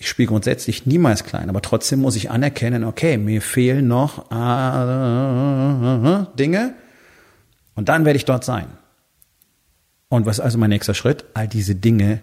Ich 0.00 0.08
spiele 0.08 0.28
grundsätzlich 0.28 0.86
niemals 0.86 1.24
klein, 1.24 1.50
aber 1.50 1.60
trotzdem 1.60 2.00
muss 2.00 2.16
ich 2.16 2.30
anerkennen, 2.30 2.84
okay, 2.84 3.18
mir 3.18 3.42
fehlen 3.42 3.86
noch 3.86 4.30
äh, 4.30 6.26
Dinge 6.38 6.72
und 7.74 7.90
dann 7.90 8.06
werde 8.06 8.16
ich 8.16 8.24
dort 8.24 8.42
sein. 8.42 8.68
Und 10.08 10.24
was 10.24 10.38
ist 10.38 10.44
also 10.44 10.56
mein 10.56 10.70
nächster 10.70 10.94
Schritt? 10.94 11.26
All 11.34 11.46
diese 11.46 11.74
Dinge 11.74 12.20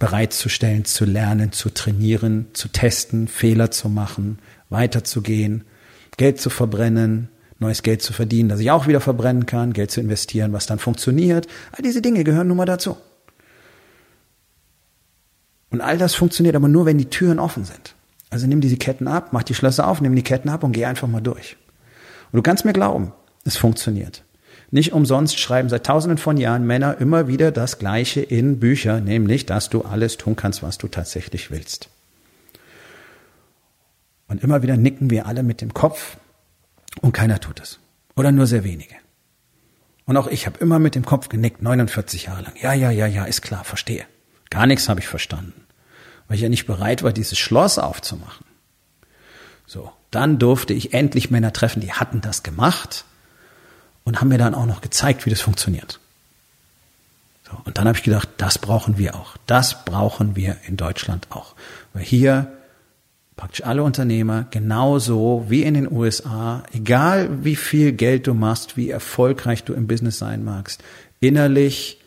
bereitzustellen, 0.00 0.84
zu 0.84 1.04
lernen, 1.04 1.52
zu 1.52 1.70
trainieren, 1.70 2.48
zu 2.54 2.66
testen, 2.66 3.28
Fehler 3.28 3.70
zu 3.70 3.88
machen, 3.88 4.40
weiterzugehen, 4.68 5.62
Geld 6.16 6.40
zu 6.40 6.50
verbrennen, 6.50 7.28
neues 7.60 7.84
Geld 7.84 8.02
zu 8.02 8.14
verdienen, 8.14 8.48
das 8.48 8.58
ich 8.58 8.72
auch 8.72 8.88
wieder 8.88 9.00
verbrennen 9.00 9.46
kann, 9.46 9.72
Geld 9.72 9.92
zu 9.92 10.00
investieren, 10.00 10.52
was 10.52 10.66
dann 10.66 10.80
funktioniert. 10.80 11.46
All 11.70 11.82
diese 11.82 12.02
Dinge 12.02 12.24
gehören 12.24 12.48
nun 12.48 12.56
mal 12.56 12.66
dazu. 12.66 12.96
Und 15.70 15.80
all 15.80 15.98
das 15.98 16.14
funktioniert 16.14 16.56
aber 16.56 16.68
nur, 16.68 16.86
wenn 16.86 16.98
die 16.98 17.10
Türen 17.10 17.38
offen 17.38 17.64
sind. 17.64 17.94
Also 18.30 18.46
nimm 18.46 18.60
diese 18.60 18.76
Ketten 18.76 19.08
ab, 19.08 19.28
mach 19.32 19.42
die 19.42 19.54
Schlösser 19.54 19.86
auf, 19.88 20.00
nimm 20.00 20.14
die 20.14 20.22
Ketten 20.22 20.48
ab 20.48 20.64
und 20.64 20.72
geh 20.72 20.84
einfach 20.84 21.08
mal 21.08 21.20
durch. 21.20 21.56
Und 22.32 22.38
du 22.38 22.42
kannst 22.42 22.64
mir 22.64 22.72
glauben, 22.72 23.12
es 23.44 23.56
funktioniert. 23.56 24.24
Nicht 24.70 24.92
umsonst 24.92 25.38
schreiben 25.38 25.68
seit 25.68 25.86
tausenden 25.86 26.18
von 26.18 26.36
Jahren 26.36 26.66
Männer 26.66 26.98
immer 27.00 27.28
wieder 27.28 27.52
das 27.52 27.78
Gleiche 27.78 28.20
in 28.20 28.58
Bücher, 28.58 29.00
nämlich, 29.00 29.46
dass 29.46 29.70
du 29.70 29.82
alles 29.82 30.16
tun 30.16 30.34
kannst, 30.34 30.62
was 30.62 30.76
du 30.76 30.88
tatsächlich 30.88 31.50
willst. 31.50 31.88
Und 34.28 34.42
immer 34.42 34.62
wieder 34.62 34.76
nicken 34.76 35.08
wir 35.10 35.26
alle 35.26 35.44
mit 35.44 35.60
dem 35.60 35.72
Kopf 35.72 36.16
und 37.00 37.12
keiner 37.12 37.38
tut 37.38 37.60
es. 37.60 37.78
Oder 38.16 38.32
nur 38.32 38.46
sehr 38.46 38.64
wenige. 38.64 38.96
Und 40.04 40.16
auch 40.16 40.26
ich 40.26 40.46
habe 40.46 40.58
immer 40.58 40.78
mit 40.78 40.94
dem 40.94 41.04
Kopf 41.04 41.28
genickt, 41.28 41.62
49 41.62 42.24
Jahre 42.24 42.42
lang. 42.42 42.54
Ja, 42.60 42.72
ja, 42.72 42.90
ja, 42.90 43.06
ja, 43.06 43.24
ist 43.24 43.42
klar, 43.42 43.62
verstehe. 43.62 44.04
Gar 44.50 44.66
nichts 44.66 44.88
habe 44.88 45.00
ich 45.00 45.08
verstanden, 45.08 45.64
weil 46.28 46.36
ich 46.36 46.42
ja 46.42 46.48
nicht 46.48 46.66
bereit 46.66 47.02
war, 47.02 47.12
dieses 47.12 47.38
Schloss 47.38 47.78
aufzumachen. 47.78 48.46
So, 49.66 49.92
dann 50.10 50.38
durfte 50.38 50.72
ich 50.72 50.94
endlich 50.94 51.30
Männer 51.30 51.52
treffen, 51.52 51.80
die 51.80 51.92
hatten 51.92 52.20
das 52.20 52.42
gemacht 52.42 53.04
und 54.04 54.20
haben 54.20 54.28
mir 54.28 54.38
dann 54.38 54.54
auch 54.54 54.66
noch 54.66 54.80
gezeigt, 54.80 55.26
wie 55.26 55.30
das 55.30 55.40
funktioniert. 55.40 55.98
So, 57.48 57.58
und 57.64 57.78
dann 57.78 57.86
habe 57.86 57.98
ich 57.98 58.04
gedacht, 58.04 58.28
das 58.38 58.58
brauchen 58.58 58.98
wir 58.98 59.14
auch. 59.14 59.36
Das 59.46 59.84
brauchen 59.84 60.36
wir 60.36 60.56
in 60.66 60.76
Deutschland 60.76 61.26
auch. 61.30 61.54
Weil 61.92 62.02
hier 62.02 62.52
praktisch 63.36 63.64
alle 63.64 63.82
Unternehmer 63.82 64.46
genauso 64.50 65.46
wie 65.48 65.62
in 65.62 65.74
den 65.74 65.90
USA, 65.90 66.62
egal 66.72 67.44
wie 67.44 67.56
viel 67.56 67.92
Geld 67.92 68.26
du 68.26 68.34
machst, 68.34 68.76
wie 68.76 68.90
erfolgreich 68.90 69.64
du 69.64 69.74
im 69.74 69.86
Business 69.86 70.18
sein 70.18 70.44
magst, 70.44 70.82
innerlich 71.20 72.00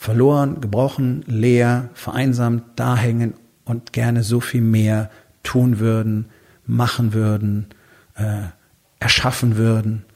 verloren, 0.00 0.62
gebrochen, 0.62 1.24
leer, 1.26 1.90
vereinsamt 1.92 2.62
da 2.76 2.96
hängen 2.96 3.34
und 3.66 3.92
gerne 3.92 4.22
so 4.22 4.40
viel 4.40 4.62
mehr 4.62 5.10
tun 5.42 5.78
würden, 5.78 6.24
machen 6.64 7.12
würden, 7.12 7.66
äh, 8.14 8.44
erschaffen 8.98 9.58
würden. 9.58 10.06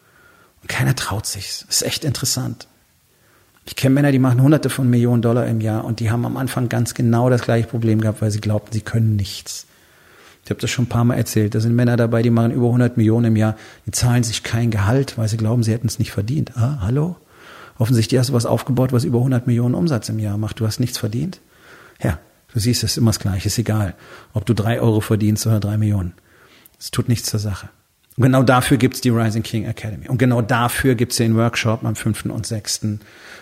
Und 0.63 0.69
keiner 0.69 0.97
traut 0.97 1.27
sich. 1.27 1.65
Das 1.67 1.77
ist 1.77 1.83
echt 1.83 2.07
interessant. 2.07 2.67
Ich 3.67 3.77
kenne 3.77 3.97
Männer, 3.97 4.11
die 4.11 4.19
machen 4.19 4.41
hunderte 4.41 4.71
von 4.71 4.89
Millionen 4.89 5.21
Dollar 5.21 5.47
im 5.47 5.61
Jahr 5.61 5.85
und 5.85 6.01
die 6.01 6.11
haben 6.11 6.25
am 6.25 6.39
Anfang 6.39 6.71
ganz 6.71 6.95
genau 6.95 7.29
das 7.29 7.43
gleiche 7.43 7.69
Problem 7.69 8.01
gehabt, 8.01 8.23
weil 8.23 8.31
sie 8.31 8.41
glaubten, 8.41 8.73
sie 8.73 8.81
können 8.81 9.17
nichts. 9.17 9.67
Ich 10.45 10.51
habe 10.51 10.61
das 10.61 10.71
schon 10.71 10.87
ein 10.87 10.89
paar 10.89 11.05
Mal 11.05 11.17
erzählt. 11.17 11.55
Da 11.55 11.61
sind 11.61 11.77
Männer 11.77 11.99
dabei, 11.99 12.23
die 12.23 12.31
machen 12.31 12.53
über 12.53 12.69
100 12.69 12.97
Millionen 12.97 13.27
im 13.27 13.37
Jahr, 13.37 13.55
die 13.85 13.91
zahlen 13.91 14.23
sich 14.23 14.43
kein 14.43 14.71
Gehalt, 14.71 15.19
weil 15.19 15.29
sie 15.29 15.37
glauben, 15.37 15.63
sie 15.63 15.73
hätten 15.73 15.89
es 15.89 15.99
nicht 15.99 16.13
verdient. 16.13 16.57
Ah, 16.57 16.79
hallo? 16.81 17.17
Offensichtlich 17.79 18.19
hast 18.19 18.31
du 18.31 18.33
was 18.33 18.47
aufgebaut, 18.47 18.93
was 18.93 19.05
über 19.05 19.19
100 19.19 19.47
Millionen 19.47 19.75
Umsatz 19.75 20.09
im 20.09 20.19
Jahr 20.19 20.39
macht. 20.39 20.61
Du 20.61 20.67
hast 20.67 20.81
nichts 20.81 20.99
verdient. 20.99 21.41
Ja, 22.03 22.19
du 22.53 22.61
siehst, 22.61 22.85
es 22.85 22.93
ist 22.93 22.99
immer 22.99 23.11
das 23.11 23.19
Gleiche. 23.19 23.49
Ist 23.49 23.59
egal, 23.59 23.95
ob 24.33 24.47
du 24.47 24.55
drei 24.55 24.81
Euro 24.81 25.01
verdienst 25.01 25.47
oder 25.47 25.61
drei 25.61 25.77
Millionen. 25.77 26.15
Es 26.79 26.91
tut 26.91 27.09
nichts 27.09 27.29
zur 27.29 27.41
Sache. 27.41 27.69
Und 28.17 28.23
genau 28.23 28.45
dafür 28.45 28.77
gibt's 28.77 29.01
die 29.01 29.09
Rising 29.09 29.43
King 29.43 29.65
Academy. 29.65 30.09
Und 30.09 30.19
genau 30.19 30.41
dafür 30.41 30.95
gibt's 30.95 31.17
den 31.17 31.37
Workshop 31.37 31.85
am 31.85 31.97
5. 31.97 32.27
und 32.27 32.47
6. 32.47 32.99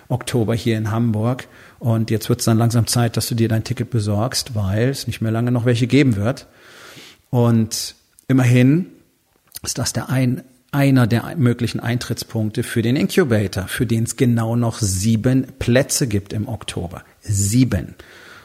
Oktober 0.08 0.54
hier 0.54 0.78
in 0.78 0.90
Hamburg. 0.90 1.46
Und 1.78 2.10
jetzt 2.10 2.28
wird's 2.30 2.44
dann 2.44 2.56
langsam 2.56 2.86
Zeit, 2.86 3.16
dass 3.16 3.28
du 3.28 3.34
dir 3.34 3.48
dein 3.48 3.64
Ticket 3.64 3.90
besorgst, 3.90 4.54
weil 4.54 4.88
es 4.88 5.06
nicht 5.06 5.20
mehr 5.20 5.32
lange 5.32 5.52
noch 5.52 5.66
welche 5.66 5.86
geben 5.86 6.16
wird. 6.16 6.46
Und 7.28 7.96
immerhin 8.28 8.86
ist 9.62 9.76
das 9.78 9.92
der 9.92 10.08
ein, 10.08 10.42
einer 10.72 11.06
der 11.06 11.36
möglichen 11.36 11.80
Eintrittspunkte 11.80 12.62
für 12.62 12.82
den 12.82 12.96
Incubator, 12.96 13.68
für 13.68 13.86
den 13.86 14.04
es 14.04 14.16
genau 14.16 14.56
noch 14.56 14.78
sieben 14.78 15.46
Plätze 15.58 16.08
gibt 16.08 16.32
im 16.32 16.48
Oktober. 16.48 17.04
Sieben. 17.20 17.94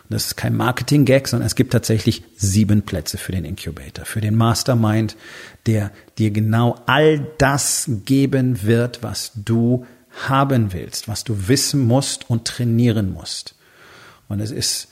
Das 0.09 0.27
ist 0.27 0.37
kein 0.37 0.55
Marketing-Gag, 0.55 1.27
sondern 1.27 1.47
es 1.47 1.55
gibt 1.55 1.73
tatsächlich 1.73 2.23
sieben 2.35 2.83
Plätze 2.83 3.17
für 3.17 3.31
den 3.31 3.43
Incubator, 3.43 4.05
für 4.05 4.21
den 4.21 4.35
Mastermind, 4.35 5.17
der 5.65 5.91
dir 6.17 6.31
genau 6.31 6.79
all 6.85 7.27
das 7.37 7.89
geben 8.05 8.63
wird, 8.63 9.03
was 9.03 9.31
du 9.35 9.85
haben 10.27 10.73
willst, 10.73 11.07
was 11.07 11.23
du 11.23 11.47
wissen 11.47 11.85
musst 11.85 12.29
und 12.29 12.45
trainieren 12.45 13.11
musst. 13.11 13.55
Und 14.27 14.39
es 14.39 14.51
ist 14.51 14.89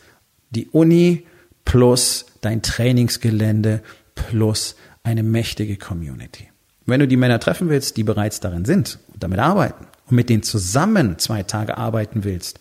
die 0.50 0.67
Uni 0.67 1.26
plus 1.63 2.26
dein 2.41 2.62
Trainingsgelände 2.62 3.82
plus 4.15 4.76
eine 5.04 5.24
mächtige 5.24 5.78
Community. 5.78 6.50
Wenn 6.86 7.00
du 7.00 7.08
die 7.08 7.17
Männer 7.17 7.39
treffen 7.39 7.69
willst, 7.69 7.98
die 7.98 8.04
bereits 8.04 8.39
darin 8.39 8.65
sind 8.65 9.00
und 9.13 9.24
damit 9.24 9.39
arbeiten 9.39 9.88
und 10.08 10.15
mit 10.15 10.30
denen 10.30 10.43
zusammen 10.43 11.17
zwei 11.17 11.43
Tage 11.43 11.78
arbeiten 11.78 12.24
willst 12.24 12.60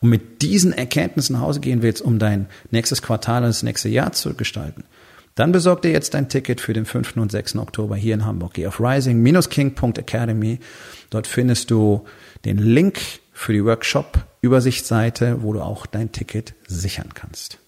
und 0.00 0.10
mit 0.10 0.42
diesen 0.42 0.72
Erkenntnissen 0.72 1.34
nach 1.34 1.42
Hause 1.42 1.60
gehen 1.60 1.82
willst, 1.82 2.02
um 2.02 2.18
dein 2.18 2.46
nächstes 2.70 3.02
Quartal 3.02 3.42
und 3.42 3.48
das 3.48 3.62
nächste 3.62 3.88
Jahr 3.88 4.12
zu 4.12 4.34
gestalten, 4.34 4.84
dann 5.34 5.50
besorg 5.50 5.82
dir 5.82 5.90
jetzt 5.90 6.14
dein 6.14 6.28
Ticket 6.28 6.60
für 6.60 6.72
den 6.72 6.84
5. 6.84 7.16
und 7.16 7.32
6. 7.32 7.56
Oktober 7.56 7.96
hier 7.96 8.14
in 8.14 8.24
Hamburg. 8.24 8.54
Geh 8.54 8.68
auf 8.68 8.80
rising-king.academy. 8.80 10.60
Dort 11.10 11.26
findest 11.26 11.72
du 11.72 12.04
den 12.44 12.58
Link 12.58 13.00
für 13.32 13.52
die 13.52 13.64
Workshop-Übersichtsseite, 13.64 15.42
wo 15.42 15.52
du 15.52 15.60
auch 15.60 15.86
dein 15.86 16.12
Ticket 16.12 16.54
sichern 16.68 17.08
kannst. 17.14 17.58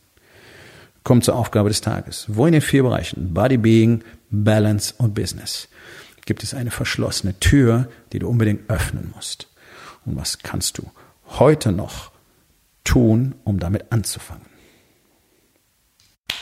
Komm 1.06 1.22
zur 1.22 1.36
Aufgabe 1.36 1.68
des 1.68 1.82
Tages. 1.82 2.24
Wo 2.26 2.46
in 2.46 2.52
den 2.52 2.60
vier 2.60 2.82
Bereichen 2.82 3.32
Body, 3.32 3.58
Being, 3.58 4.02
Balance 4.28 4.92
und 4.98 5.14
Business 5.14 5.68
gibt 6.24 6.42
es 6.42 6.52
eine 6.52 6.72
verschlossene 6.72 7.38
Tür, 7.38 7.88
die 8.12 8.18
du 8.18 8.28
unbedingt 8.28 8.68
öffnen 8.68 9.12
musst. 9.14 9.46
Und 10.04 10.16
was 10.16 10.38
kannst 10.40 10.78
du 10.78 10.90
heute 11.38 11.70
noch 11.70 12.10
tun, 12.82 13.36
um 13.44 13.60
damit 13.60 13.92
anzufangen? 13.92 14.46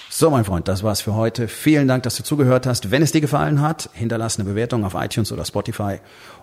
So, 0.09 0.31
mein 0.31 0.47
Freund, 0.47 0.67
das 0.67 0.83
war's 0.83 1.03
für 1.03 1.15
heute. 1.15 1.47
Vielen 1.47 1.87
Dank, 1.87 2.05
dass 2.05 2.17
du 2.17 2.23
zugehört 2.23 2.67
hast. 2.67 2.91
Wenn 2.91 3.03
es 3.03 3.13
dir 3.13 3.21
gefallen 3.21 3.61
hat, 3.61 3.91
hinterlass 3.93 4.39
eine 4.41 4.49
Bewertung 4.49 4.87
auf 4.87 4.95
iTunes 4.95 5.31
oder 5.31 5.45
Spotify 5.45 5.99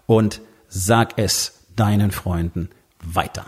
und 0.06 0.42
sag 0.68 1.18
es 1.18 1.66
deinen 1.76 2.12
Freunden 2.12 2.70
weiter. 3.04 3.48